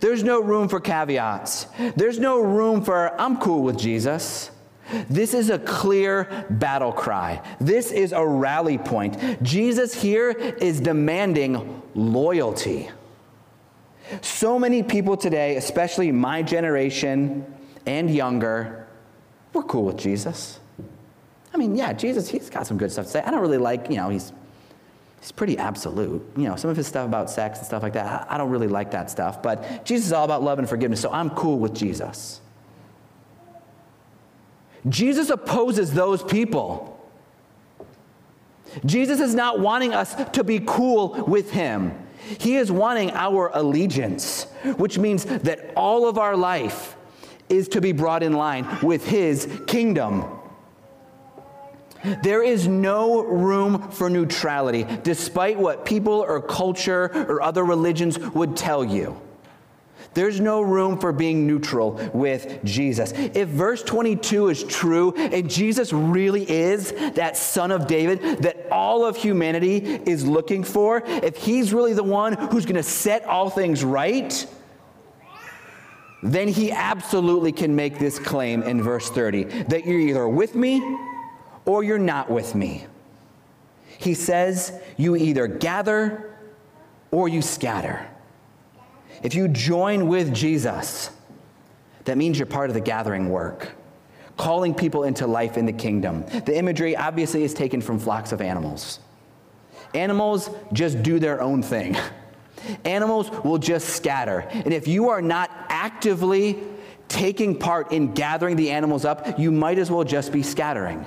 There's 0.00 0.22
no 0.22 0.40
room 0.40 0.70
for 0.70 0.80
caveats. 0.80 1.66
There's 1.94 2.18
no 2.18 2.40
room 2.40 2.82
for, 2.82 3.20
I'm 3.20 3.36
cool 3.36 3.64
with 3.64 3.78
Jesus. 3.78 4.50
This 5.08 5.34
is 5.34 5.50
a 5.50 5.58
clear 5.58 6.46
battle 6.50 6.92
cry. 6.92 7.42
This 7.60 7.90
is 7.90 8.12
a 8.12 8.26
rally 8.26 8.78
point. 8.78 9.42
Jesus 9.42 9.94
here 9.94 10.30
is 10.30 10.80
demanding 10.80 11.82
loyalty. 11.94 12.90
So 14.20 14.58
many 14.58 14.82
people 14.82 15.16
today, 15.16 15.56
especially 15.56 16.12
my 16.12 16.42
generation 16.42 17.52
and 17.86 18.10
younger, 18.10 18.86
we're 19.52 19.64
cool 19.64 19.84
with 19.84 19.96
Jesus. 19.96 20.60
I 21.52 21.56
mean, 21.56 21.74
yeah, 21.74 21.92
Jesus, 21.92 22.28
he's 22.28 22.50
got 22.50 22.66
some 22.66 22.76
good 22.76 22.92
stuff 22.92 23.06
to 23.06 23.10
say. 23.12 23.22
I 23.22 23.30
don't 23.30 23.40
really 23.40 23.58
like, 23.58 23.88
you 23.88 23.96
know, 23.96 24.10
he's 24.10 24.32
he's 25.20 25.32
pretty 25.32 25.58
absolute. 25.58 26.22
You 26.36 26.44
know, 26.44 26.56
some 26.56 26.70
of 26.70 26.76
his 26.76 26.86
stuff 26.86 27.06
about 27.06 27.30
sex 27.30 27.58
and 27.58 27.66
stuff 27.66 27.82
like 27.82 27.94
that, 27.94 28.30
I 28.30 28.36
don't 28.38 28.50
really 28.50 28.68
like 28.68 28.90
that 28.92 29.10
stuff. 29.10 29.42
But 29.42 29.84
Jesus 29.84 30.06
is 30.06 30.12
all 30.12 30.24
about 30.24 30.42
love 30.42 30.58
and 30.58 30.68
forgiveness, 30.68 31.00
so 31.00 31.10
I'm 31.10 31.30
cool 31.30 31.58
with 31.58 31.74
Jesus. 31.74 32.40
Jesus 34.88 35.30
opposes 35.30 35.92
those 35.92 36.22
people. 36.22 36.92
Jesus 38.84 39.20
is 39.20 39.34
not 39.34 39.60
wanting 39.60 39.94
us 39.94 40.14
to 40.32 40.44
be 40.44 40.60
cool 40.64 41.24
with 41.26 41.50
him. 41.50 41.92
He 42.38 42.56
is 42.56 42.70
wanting 42.70 43.10
our 43.12 43.50
allegiance, 43.54 44.44
which 44.76 44.98
means 44.98 45.24
that 45.24 45.72
all 45.76 46.08
of 46.08 46.18
our 46.18 46.36
life 46.36 46.96
is 47.48 47.68
to 47.68 47.80
be 47.80 47.92
brought 47.92 48.22
in 48.22 48.32
line 48.32 48.66
with 48.82 49.06
his 49.06 49.48
kingdom. 49.66 50.24
There 52.22 52.42
is 52.42 52.68
no 52.68 53.22
room 53.22 53.90
for 53.90 54.10
neutrality, 54.10 54.86
despite 55.02 55.58
what 55.58 55.84
people 55.84 56.14
or 56.14 56.40
culture 56.40 57.10
or 57.28 57.42
other 57.42 57.64
religions 57.64 58.18
would 58.18 58.56
tell 58.56 58.84
you. 58.84 59.20
There's 60.16 60.40
no 60.40 60.62
room 60.62 60.98
for 60.98 61.12
being 61.12 61.46
neutral 61.46 61.92
with 62.14 62.64
Jesus. 62.64 63.12
If 63.12 63.48
verse 63.48 63.82
22 63.82 64.48
is 64.48 64.64
true 64.64 65.12
and 65.14 65.48
Jesus 65.50 65.92
really 65.92 66.50
is 66.50 66.92
that 67.16 67.36
son 67.36 67.70
of 67.70 67.86
David 67.86 68.42
that 68.42 68.66
all 68.70 69.04
of 69.04 69.18
humanity 69.18 69.76
is 69.76 70.26
looking 70.26 70.64
for, 70.64 71.02
if 71.04 71.36
he's 71.36 71.74
really 71.74 71.92
the 71.92 72.02
one 72.02 72.32
who's 72.32 72.64
going 72.64 72.76
to 72.76 72.82
set 72.82 73.26
all 73.26 73.50
things 73.50 73.84
right, 73.84 74.46
then 76.22 76.48
he 76.48 76.72
absolutely 76.72 77.52
can 77.52 77.76
make 77.76 77.98
this 77.98 78.18
claim 78.18 78.62
in 78.62 78.82
verse 78.82 79.10
30 79.10 79.44
that 79.64 79.84
you're 79.84 80.00
either 80.00 80.26
with 80.26 80.54
me 80.54 80.98
or 81.66 81.84
you're 81.84 81.98
not 81.98 82.30
with 82.30 82.54
me. 82.54 82.86
He 83.98 84.14
says, 84.14 84.72
You 84.96 85.14
either 85.14 85.46
gather 85.46 86.38
or 87.10 87.28
you 87.28 87.42
scatter. 87.42 88.08
If 89.22 89.34
you 89.34 89.48
join 89.48 90.08
with 90.08 90.34
Jesus, 90.34 91.10
that 92.04 92.16
means 92.16 92.38
you're 92.38 92.46
part 92.46 92.70
of 92.70 92.74
the 92.74 92.80
gathering 92.80 93.28
work, 93.28 93.72
calling 94.36 94.74
people 94.74 95.04
into 95.04 95.26
life 95.26 95.56
in 95.56 95.66
the 95.66 95.72
kingdom. 95.72 96.24
The 96.44 96.56
imagery 96.56 96.96
obviously 96.96 97.42
is 97.42 97.54
taken 97.54 97.80
from 97.80 97.98
flocks 97.98 98.32
of 98.32 98.40
animals. 98.40 99.00
Animals 99.94 100.50
just 100.72 101.02
do 101.02 101.18
their 101.18 101.40
own 101.40 101.62
thing. 101.62 101.96
Animals 102.84 103.30
will 103.44 103.58
just 103.58 103.88
scatter. 103.90 104.40
And 104.50 104.72
if 104.72 104.88
you 104.88 105.10
are 105.10 105.22
not 105.22 105.50
actively 105.68 106.58
taking 107.08 107.58
part 107.58 107.92
in 107.92 108.12
gathering 108.14 108.56
the 108.56 108.70
animals 108.70 109.04
up, 109.04 109.38
you 109.38 109.52
might 109.52 109.78
as 109.78 109.90
well 109.90 110.04
just 110.04 110.32
be 110.32 110.42
scattering. 110.42 111.06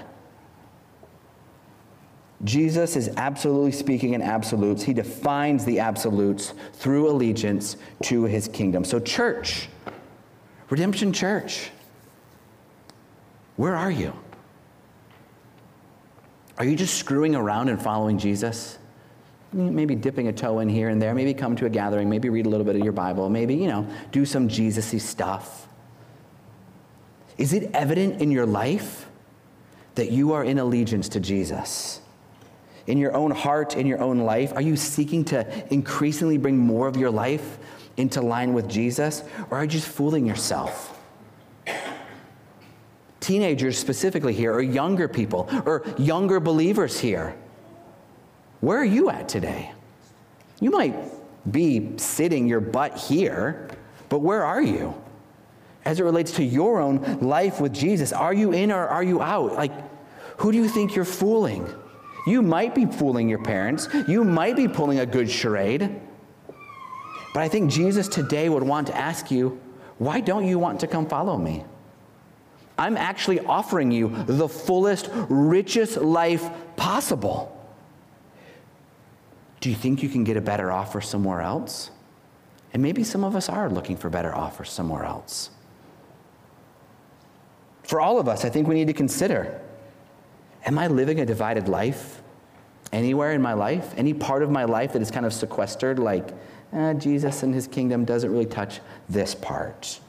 Jesus 2.43 2.95
is 2.95 3.09
absolutely 3.17 3.73
speaking 3.73 4.13
in 4.13 4.21
absolutes. 4.21 4.83
He 4.83 4.93
defines 4.93 5.65
the 5.65 5.79
absolutes 5.79 6.53
through 6.73 7.09
allegiance 7.09 7.75
to 8.03 8.23
his 8.23 8.47
kingdom. 8.47 8.85
So, 8.85 8.99
church, 8.99 9.67
Redemption 10.69 11.11
Church, 11.11 11.71
where 13.57 13.75
are 13.75 13.91
you? 13.91 14.13
Are 16.57 16.65
you 16.65 16.75
just 16.75 16.95
screwing 16.95 17.35
around 17.35 17.69
and 17.69 17.81
following 17.81 18.17
Jesus? 18.17 18.79
maybe 19.51 19.95
dipping 19.95 20.27
a 20.27 20.33
toe 20.33 20.59
in 20.59 20.69
here 20.69 20.89
and 20.89 21.01
there, 21.01 21.13
maybe 21.15 21.33
come 21.33 21.55
to 21.55 21.65
a 21.65 21.69
gathering, 21.69 22.09
maybe 22.09 22.29
read 22.29 22.45
a 22.45 22.49
little 22.49 22.65
bit 22.65 22.75
of 22.75 22.83
your 22.83 22.93
Bible, 22.93 23.29
maybe, 23.29 23.55
you 23.55 23.67
know, 23.67 23.87
do 24.11 24.25
some 24.25 24.47
Jesus 24.47 24.93
y 24.93 24.99
stuff. 24.99 25.67
Is 27.37 27.53
it 27.53 27.71
evident 27.73 28.21
in 28.21 28.31
your 28.31 28.45
life 28.45 29.09
that 29.95 30.11
you 30.11 30.33
are 30.33 30.43
in 30.43 30.59
allegiance 30.59 31.09
to 31.09 31.19
Jesus? 31.19 32.01
In 32.89 32.97
your 32.97 33.15
own 33.15 33.29
heart, 33.29 33.77
in 33.77 33.85
your 33.85 34.01
own 34.01 34.21
life, 34.21 34.51
are 34.55 34.63
you 34.63 34.75
seeking 34.75 35.23
to 35.25 35.45
increasingly 35.71 36.39
bring 36.39 36.57
more 36.57 36.87
of 36.87 36.97
your 36.97 37.11
life 37.11 37.59
into 37.97 38.19
line 38.19 38.55
with 38.55 38.67
Jesus, 38.67 39.23
or 39.51 39.59
are 39.59 39.63
you 39.63 39.69
just 39.69 39.87
fooling 39.87 40.25
yourself? 40.25 40.99
Teenagers, 43.19 43.77
specifically 43.77 44.33
here, 44.33 44.51
or 44.51 44.63
younger 44.63 45.07
people, 45.07 45.47
or 45.67 45.85
younger 45.99 46.39
believers 46.39 46.99
here. 46.99 47.35
Where 48.59 48.79
are 48.79 48.85
you 48.85 49.11
at 49.11 49.29
today? 49.29 49.71
You 50.59 50.71
might 50.71 50.95
be 51.51 51.91
sitting 51.97 52.47
your 52.47 52.59
butt 52.59 52.97
here, 52.97 53.69
but 54.09 54.19
where 54.19 54.43
are 54.43 54.63
you? 54.63 54.99
As 55.85 55.99
it 55.99 56.03
relates 56.03 56.31
to 56.33 56.43
your 56.43 56.81
own 56.81 57.19
life 57.19 57.61
with 57.61 57.71
Jesus, 57.71 58.11
are 58.11 58.33
you 58.33 58.51
in 58.51 58.71
or 58.71 58.87
are 58.87 59.03
you 59.03 59.21
out? 59.21 59.53
Like, 59.53 59.73
who 60.37 60.51
do 60.51 60.57
you 60.57 60.67
think 60.67 60.95
you're 60.95 61.05
fooling? 61.05 61.71
You 62.27 62.41
might 62.41 62.75
be 62.75 62.85
fooling 62.85 63.29
your 63.29 63.43
parents. 63.43 63.87
You 64.07 64.23
might 64.23 64.55
be 64.55 64.67
pulling 64.67 64.99
a 64.99 65.05
good 65.05 65.29
charade. 65.29 66.01
But 67.33 67.41
I 67.41 67.47
think 67.47 67.71
Jesus 67.71 68.07
today 68.07 68.49
would 68.49 68.63
want 68.63 68.87
to 68.87 68.97
ask 68.97 69.31
you, 69.31 69.59
why 69.97 70.19
don't 70.19 70.47
you 70.47 70.57
want 70.59 70.79
to 70.81 70.87
come 70.87 71.07
follow 71.07 71.37
me? 71.37 71.63
I'm 72.77 72.97
actually 72.97 73.39
offering 73.41 73.91
you 73.91 74.09
the 74.25 74.47
fullest, 74.47 75.09
richest 75.29 75.97
life 75.97 76.49
possible. 76.77 77.55
Do 79.59 79.69
you 79.69 79.75
think 79.75 80.01
you 80.01 80.09
can 80.09 80.23
get 80.23 80.37
a 80.37 80.41
better 80.41 80.71
offer 80.71 81.01
somewhere 81.01 81.41
else? 81.41 81.91
And 82.73 82.81
maybe 82.81 83.03
some 83.03 83.23
of 83.23 83.35
us 83.35 83.49
are 83.49 83.69
looking 83.69 83.97
for 83.97 84.09
better 84.09 84.33
offers 84.33 84.69
somewhere 84.71 85.03
else. 85.03 85.49
For 87.83 87.99
all 87.99 88.19
of 88.19 88.27
us, 88.27 88.45
I 88.45 88.49
think 88.49 88.67
we 88.67 88.75
need 88.75 88.87
to 88.87 88.93
consider 88.93 89.59
am 90.69 90.77
I 90.77 90.85
living 90.85 91.19
a 91.19 91.25
divided 91.25 91.67
life 91.67 92.21
anywhere 92.93 93.31
in 93.31 93.41
my 93.41 93.53
life? 93.53 93.91
Any 93.97 94.13
part 94.13 94.43
of 94.43 94.51
my 94.51 94.65
life 94.65 94.93
that 94.93 95.01
is 95.01 95.09
kind 95.09 95.25
of 95.25 95.33
sequestered, 95.33 95.97
like 95.97 96.29
eh, 96.73 96.93
Jesus 96.93 97.41
and 97.41 97.55
his 97.55 97.65
kingdom 97.65 98.05
doesn't 98.05 98.31
really 98.31 98.45
touch 98.45 98.79
this 99.09 99.33
part? 99.33 99.99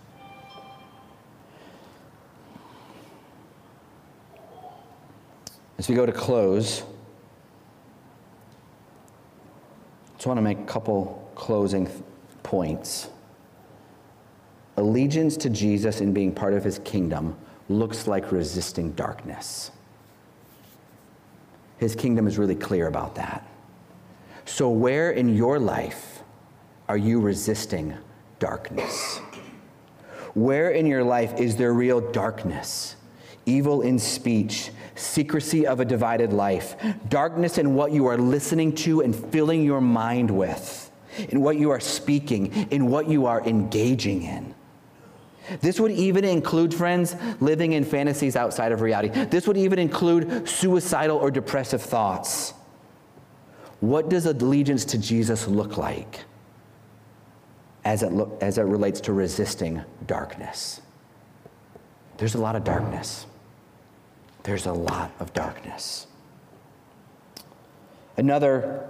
As 5.78 5.88
we 5.88 5.94
go 5.94 6.04
to 6.04 6.12
close, 6.12 6.82
just 10.16 10.26
want 10.26 10.36
to 10.36 10.42
make 10.42 10.58
a 10.58 10.64
couple 10.64 11.26
closing 11.36 11.88
points. 12.42 13.08
Allegiance 14.76 15.38
to 15.38 15.48
Jesus 15.48 16.02
and 16.02 16.12
being 16.12 16.34
part 16.34 16.52
of 16.52 16.62
his 16.62 16.80
kingdom 16.80 17.34
looks 17.70 18.06
like 18.06 18.30
resisting 18.30 18.92
darkness. 18.92 19.70
His 21.80 21.96
kingdom 21.96 22.26
is 22.26 22.36
really 22.36 22.54
clear 22.54 22.88
about 22.88 23.14
that. 23.14 23.48
So, 24.44 24.68
where 24.68 25.12
in 25.12 25.34
your 25.34 25.58
life 25.58 26.22
are 26.90 26.98
you 26.98 27.20
resisting 27.20 27.96
darkness? 28.38 29.18
Where 30.34 30.70
in 30.70 30.84
your 30.84 31.02
life 31.02 31.40
is 31.40 31.56
there 31.56 31.72
real 31.72 32.02
darkness? 32.12 32.96
Evil 33.46 33.80
in 33.80 33.98
speech, 33.98 34.70
secrecy 34.94 35.66
of 35.66 35.80
a 35.80 35.84
divided 35.86 36.34
life, 36.34 36.76
darkness 37.08 37.56
in 37.56 37.74
what 37.74 37.92
you 37.92 38.06
are 38.06 38.18
listening 38.18 38.74
to 38.74 39.00
and 39.00 39.16
filling 39.16 39.64
your 39.64 39.80
mind 39.80 40.30
with, 40.30 40.92
in 41.30 41.40
what 41.40 41.56
you 41.56 41.70
are 41.70 41.80
speaking, 41.80 42.52
in 42.70 42.88
what 42.88 43.08
you 43.08 43.24
are 43.24 43.42
engaging 43.46 44.22
in. 44.24 44.54
This 45.60 45.80
would 45.80 45.92
even 45.92 46.24
include, 46.24 46.74
friends, 46.74 47.16
living 47.40 47.72
in 47.72 47.84
fantasies 47.84 48.36
outside 48.36 48.72
of 48.72 48.80
reality. 48.80 49.08
This 49.26 49.46
would 49.46 49.56
even 49.56 49.78
include 49.78 50.48
suicidal 50.48 51.16
or 51.16 51.30
depressive 51.30 51.82
thoughts. 51.82 52.54
What 53.80 54.08
does 54.08 54.26
allegiance 54.26 54.84
to 54.86 54.98
Jesus 54.98 55.48
look 55.48 55.76
like 55.76 56.24
as 57.84 58.02
it, 58.02 58.12
look, 58.12 58.38
as 58.42 58.58
it 58.58 58.62
relates 58.62 59.00
to 59.02 59.12
resisting 59.12 59.82
darkness? 60.06 60.80
There's 62.18 62.34
a 62.34 62.38
lot 62.38 62.56
of 62.56 62.64
darkness 62.64 63.26
there's 64.42 64.66
a 64.66 64.72
lot 64.72 65.12
of 65.20 65.32
darkness. 65.32 66.06
Another 68.16 68.88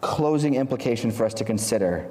closing 0.00 0.54
implication 0.54 1.10
for 1.10 1.24
us 1.24 1.34
to 1.34 1.44
consider 1.44 2.10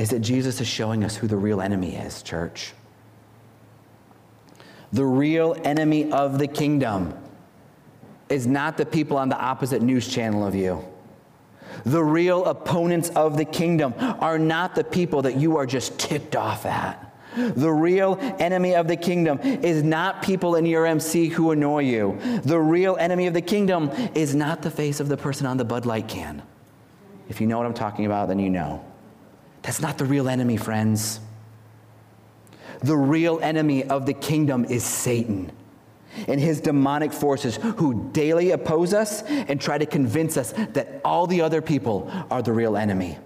is 0.00 0.08
that 0.08 0.20
Jesus 0.20 0.62
is 0.62 0.66
showing 0.66 1.04
us 1.04 1.14
who 1.14 1.26
the 1.26 1.36
real 1.36 1.60
enemy 1.60 1.94
is, 1.94 2.22
church. 2.22 2.72
The 4.94 5.04
real 5.04 5.54
enemy 5.62 6.10
of 6.10 6.38
the 6.38 6.46
kingdom 6.46 7.12
is 8.30 8.46
not 8.46 8.78
the 8.78 8.86
people 8.86 9.18
on 9.18 9.28
the 9.28 9.38
opposite 9.38 9.82
news 9.82 10.08
channel 10.08 10.46
of 10.46 10.54
you. 10.54 10.82
The 11.84 12.02
real 12.02 12.46
opponents 12.46 13.10
of 13.10 13.36
the 13.36 13.44
kingdom 13.44 13.92
are 13.98 14.38
not 14.38 14.74
the 14.74 14.84
people 14.84 15.20
that 15.20 15.36
you 15.36 15.58
are 15.58 15.66
just 15.66 15.98
ticked 15.98 16.34
off 16.34 16.64
at. 16.64 17.14
The 17.36 17.70
real 17.70 18.16
enemy 18.38 18.74
of 18.76 18.88
the 18.88 18.96
kingdom 18.96 19.38
is 19.40 19.82
not 19.82 20.22
people 20.22 20.56
in 20.56 20.64
your 20.64 20.86
MC 20.86 21.28
who 21.28 21.50
annoy 21.50 21.80
you. 21.80 22.18
The 22.44 22.58
real 22.58 22.96
enemy 22.96 23.26
of 23.26 23.34
the 23.34 23.42
kingdom 23.42 23.90
is 24.14 24.34
not 24.34 24.62
the 24.62 24.70
face 24.70 24.98
of 24.98 25.08
the 25.08 25.18
person 25.18 25.46
on 25.46 25.58
the 25.58 25.64
Bud 25.66 25.84
Light 25.84 26.08
can. 26.08 26.42
If 27.28 27.38
you 27.38 27.46
know 27.46 27.58
what 27.58 27.66
I'm 27.66 27.74
talking 27.74 28.06
about, 28.06 28.28
then 28.28 28.38
you 28.38 28.48
know. 28.48 28.89
That's 29.62 29.80
not 29.80 29.98
the 29.98 30.04
real 30.04 30.28
enemy, 30.28 30.56
friends. 30.56 31.20
The 32.82 32.96
real 32.96 33.40
enemy 33.40 33.84
of 33.84 34.06
the 34.06 34.14
kingdom 34.14 34.64
is 34.64 34.84
Satan 34.84 35.52
and 36.26 36.40
his 36.40 36.60
demonic 36.60 37.12
forces 37.12 37.56
who 37.56 38.10
daily 38.12 38.50
oppose 38.50 38.92
us 38.94 39.22
and 39.22 39.60
try 39.60 39.78
to 39.78 39.86
convince 39.86 40.36
us 40.36 40.52
that 40.52 41.00
all 41.04 41.26
the 41.26 41.40
other 41.40 41.62
people 41.62 42.10
are 42.30 42.42
the 42.42 42.52
real 42.52 42.76
enemy. 42.76 43.18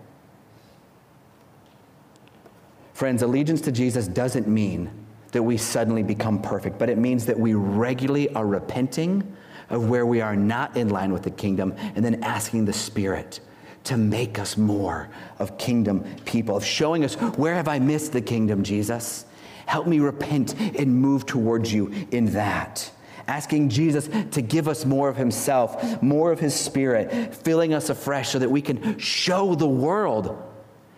Friends, 2.92 3.22
allegiance 3.22 3.60
to 3.62 3.72
Jesus 3.72 4.06
doesn't 4.06 4.46
mean 4.46 4.90
that 5.32 5.42
we 5.42 5.56
suddenly 5.56 6.02
become 6.02 6.40
perfect, 6.40 6.78
but 6.78 6.88
it 6.88 6.98
means 6.98 7.26
that 7.26 7.38
we 7.38 7.54
regularly 7.54 8.32
are 8.34 8.46
repenting 8.46 9.36
of 9.70 9.88
where 9.88 10.06
we 10.06 10.20
are 10.20 10.36
not 10.36 10.76
in 10.76 10.90
line 10.90 11.12
with 11.12 11.22
the 11.22 11.30
kingdom 11.30 11.74
and 11.96 12.04
then 12.04 12.22
asking 12.22 12.64
the 12.64 12.72
Spirit 12.72 13.40
to 13.84 13.96
make 13.96 14.38
us 14.38 14.56
more 14.56 15.08
of 15.38 15.58
kingdom 15.58 16.04
people, 16.24 16.56
of 16.56 16.64
showing 16.64 17.04
us 17.04 17.14
where 17.14 17.54
have 17.54 17.68
I 17.68 17.78
missed 17.78 18.12
the 18.12 18.20
kingdom, 18.20 18.62
Jesus? 18.62 19.26
Help 19.66 19.86
me 19.86 20.00
repent 20.00 20.58
and 20.58 20.94
move 20.94 21.26
towards 21.26 21.72
you 21.72 21.92
in 22.10 22.26
that. 22.32 22.90
Asking 23.26 23.70
Jesus 23.70 24.08
to 24.32 24.42
give 24.42 24.68
us 24.68 24.84
more 24.84 25.08
of 25.08 25.16
Himself, 25.16 26.02
more 26.02 26.32
of 26.32 26.40
His 26.40 26.54
Spirit, 26.54 27.34
filling 27.34 27.72
us 27.72 27.88
afresh 27.88 28.30
so 28.30 28.38
that 28.38 28.50
we 28.50 28.60
can 28.60 28.98
show 28.98 29.54
the 29.54 29.66
world 29.66 30.42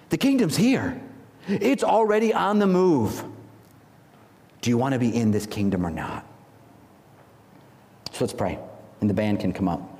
the 0.08 0.16
kingdom's 0.16 0.56
here. 0.56 1.00
It's 1.48 1.84
already 1.84 2.32
on 2.32 2.58
the 2.58 2.66
move. 2.66 3.24
Do 4.60 4.70
you 4.70 4.78
want 4.78 4.94
to 4.94 4.98
be 4.98 5.14
in 5.14 5.30
this 5.30 5.46
kingdom 5.46 5.86
or 5.86 5.90
not? 5.90 6.26
So 8.12 8.24
let's 8.24 8.32
pray, 8.32 8.58
and 9.00 9.10
the 9.10 9.14
band 9.14 9.40
can 9.40 9.52
come 9.52 9.68
up. 9.68 9.95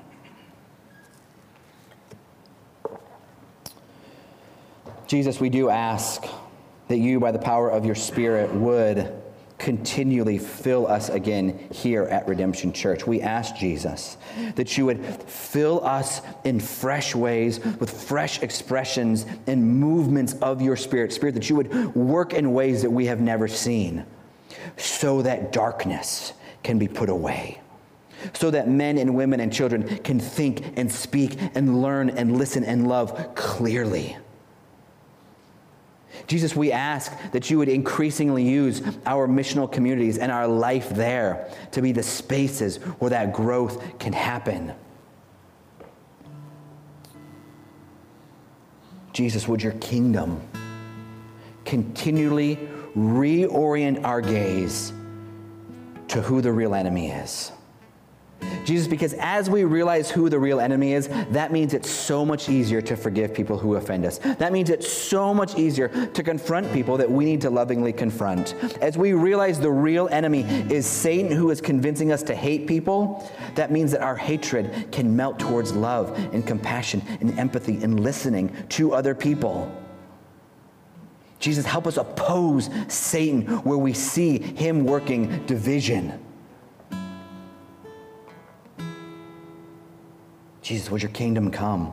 Jesus, 5.07 5.38
we 5.38 5.51
do 5.51 5.71
ask 5.71 6.25
that 6.88 6.99
you, 6.99 7.21
by 7.21 7.31
the 7.31 7.38
power 7.38 7.71
of 7.71 7.85
your 7.85 7.95
Spirit, 7.95 8.53
would 8.53 9.12
continually 9.59 10.37
fill 10.37 10.87
us 10.87 11.09
again 11.09 11.69
here 11.73 12.05
at 12.05 12.29
Redemption 12.29 12.73
Church. 12.73 13.07
We 13.07 13.23
ask 13.23 13.57
Jesus 13.57 14.16
that 14.55 14.77
you 14.77 14.87
would 14.87 15.03
fill 15.05 15.85
us 15.85 16.21
in 16.45 16.61
fresh 16.61 17.14
ways 17.14 17.61
with 17.61 17.90
fresh 17.90 18.42
expressions 18.42 19.25
and 19.47 19.64
movements 19.81 20.35
of 20.35 20.61
your 20.61 20.77
Spirit. 20.77 21.12
Spirit, 21.12 21.35
that 21.37 21.49
you 21.49 21.57
would 21.57 21.95
work 21.95 22.35
in 22.35 22.53
ways 22.53 22.83
that 22.83 22.90
we 22.90 23.07
have 23.07 23.21
never 23.21 23.49
seen 23.49 24.05
so 24.77 25.23
that 25.23 25.53
darkness 25.53 26.33
can 26.62 26.79
be 26.79 26.88
put 26.88 27.09
away. 27.09 27.61
So 28.33 28.51
that 28.51 28.69
men 28.69 28.99
and 28.99 29.14
women 29.14 29.41
and 29.41 29.53
children 29.53 29.99
can 29.99 30.18
think 30.18 30.76
and 30.76 30.91
speak 30.91 31.39
and 31.55 31.81
learn 31.81 32.11
and 32.11 32.37
listen 32.37 32.64
and 32.64 32.89
love 32.89 33.35
clearly 33.35 34.16
Jesus, 36.27 36.57
we 36.57 36.73
ask 36.73 37.12
that 37.33 37.51
you 37.51 37.59
would 37.59 37.69
increasingly 37.69 38.43
use 38.43 38.83
our 39.07 39.29
missional 39.29 39.71
communities 39.71 40.19
and 40.19 40.33
our 40.33 40.47
life 40.47 40.91
there 40.91 41.49
to 41.73 41.83
be 41.83 41.93
the 41.93 42.03
spaces 42.03 42.77
where 42.99 43.11
that 43.11 43.33
growth 43.33 43.99
can 43.99 44.12
happen. 44.12 44.73
Jesus, 49.12 49.49
would 49.49 49.62
your 49.62 49.73
kingdom 49.75 50.43
continually 51.64 52.57
reorient 52.97 54.05
our 54.05 54.21
gaze 54.21 54.93
to 56.09 56.21
who 56.23 56.41
the 56.41 56.53
real 56.53 56.75
enemy 56.75 57.11
is? 57.11 57.53
Jesus, 58.64 58.86
because 58.86 59.14
as 59.14 59.49
we 59.49 59.64
realize 59.64 60.11
who 60.11 60.28
the 60.28 60.38
real 60.38 60.61
enemy 60.61 60.92
is, 60.92 61.09
that 61.30 61.53
means 61.53 61.74
it's 61.74 61.90
so 61.90 62.24
much 62.24 62.49
easier 62.49 62.80
to 62.82 62.97
forgive 62.97 63.32
people 63.34 63.59
who 63.59 63.76
offend 63.76 64.05
us. 64.05 64.18
That 64.18 64.53
means 64.53 64.70
it's 64.70 64.90
so 64.90 65.32
much 65.32 65.57
easier 65.57 65.88
to 65.88 66.22
confront 66.22 66.72
people 66.72 66.97
that 66.97 67.11
we 67.11 67.24
need 67.24 67.40
to 67.42 67.51
lovingly 67.51 67.92
confront. 67.92 68.55
As 68.80 68.99
we 68.99 69.12
realize 69.12 69.61
the 69.61 69.70
real 69.70 70.09
enemy 70.09 70.42
is 70.42 70.86
Satan 70.86 71.30
who 71.30 71.51
is 71.51 71.61
convincing 71.61 72.12
us 72.12 72.22
to 72.24 72.34
hate 72.34 72.66
people, 72.66 73.30
that 73.55 73.70
means 73.70 73.92
that 73.92 74.01
our 74.01 74.16
hatred 74.16 74.88
can 74.92 75.14
melt 75.14 75.38
towards 75.38 75.72
love 75.72 76.16
and 76.32 76.47
compassion 76.47 77.03
and 77.20 77.38
empathy 77.38 77.82
and 77.82 78.01
listening 78.01 78.55
to 78.70 78.92
other 78.92 79.14
people. 79.14 79.72
Jesus, 81.38 81.66
help 81.66 81.86
us 81.86 81.97
oppose 81.97 82.70
Satan 82.88 83.42
where 83.62 83.78
we 83.78 83.92
see 83.92 84.38
him 84.38 84.84
working 84.84 85.44
division. 85.47 86.26
Jesus, 90.67 90.91
would 90.91 91.01
your 91.01 91.12
kingdom 91.12 91.53
come? 91.53 91.93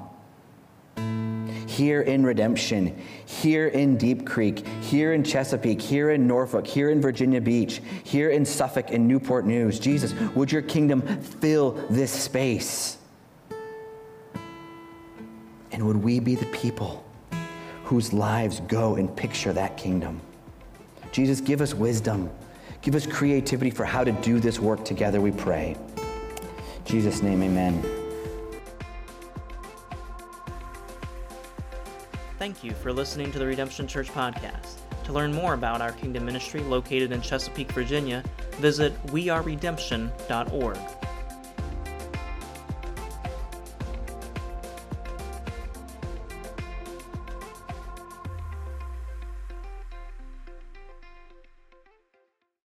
Here 1.68 2.02
in 2.02 2.26
Redemption, 2.26 3.00
here 3.24 3.68
in 3.68 3.98
Deep 3.98 4.26
Creek, 4.26 4.66
here 4.82 5.14
in 5.14 5.24
Chesapeake, 5.24 5.80
here 5.80 6.10
in 6.10 6.26
Norfolk, 6.26 6.66
here 6.66 6.90
in 6.90 7.00
Virginia 7.00 7.40
Beach, 7.40 7.84
here 8.04 8.32
in 8.32 8.44
Suffolk 8.44 8.90
and 8.90 9.08
Newport 9.08 9.46
News. 9.46 9.78
Jesus, 9.78 10.16
would 10.34 10.52
your 10.52 10.64
kingdom 10.64 11.04
fill 11.22 11.74
this 11.92 12.12
space? 12.12 12.98
And 15.72 15.86
would 15.86 15.98
we 15.98 16.20
be 16.20 16.34
the 16.34 16.48
people 16.48 17.06
whose 17.84 18.12
lives 18.12 18.60
go 18.62 18.96
and 18.96 19.16
picture 19.16 19.54
that 19.54 19.78
kingdom? 19.78 20.20
Jesus, 21.12 21.42
give 21.42 21.62
us 21.62 21.76
wisdom. 21.76 22.28
Give 22.82 22.96
us 22.96 23.06
creativity 23.06 23.70
for 23.70 23.86
how 23.86 24.04
to 24.04 24.14
do 24.14 24.40
this 24.40 24.60
work 24.60 24.84
together, 24.84 25.22
we 25.22 25.30
pray. 25.30 25.78
In 25.96 26.86
Jesus' 26.86 27.22
name, 27.22 27.44
amen. 27.44 28.03
Thank 32.44 32.62
you 32.62 32.74
for 32.74 32.92
listening 32.92 33.32
to 33.32 33.40
the 33.40 33.48
Redemption 33.48 33.88
Church 33.88 34.10
podcast. 34.10 34.80
To 35.06 35.14
learn 35.14 35.34
more 35.34 35.54
about 35.54 35.80
our 35.80 35.94
kingdom 35.94 36.26
ministry 36.26 36.60
located 36.60 37.14
in 37.14 37.22
Chesapeake, 37.22 37.72
Virginia, 37.72 38.22
visit 38.60 38.94
weareredemption.org. 39.08 40.78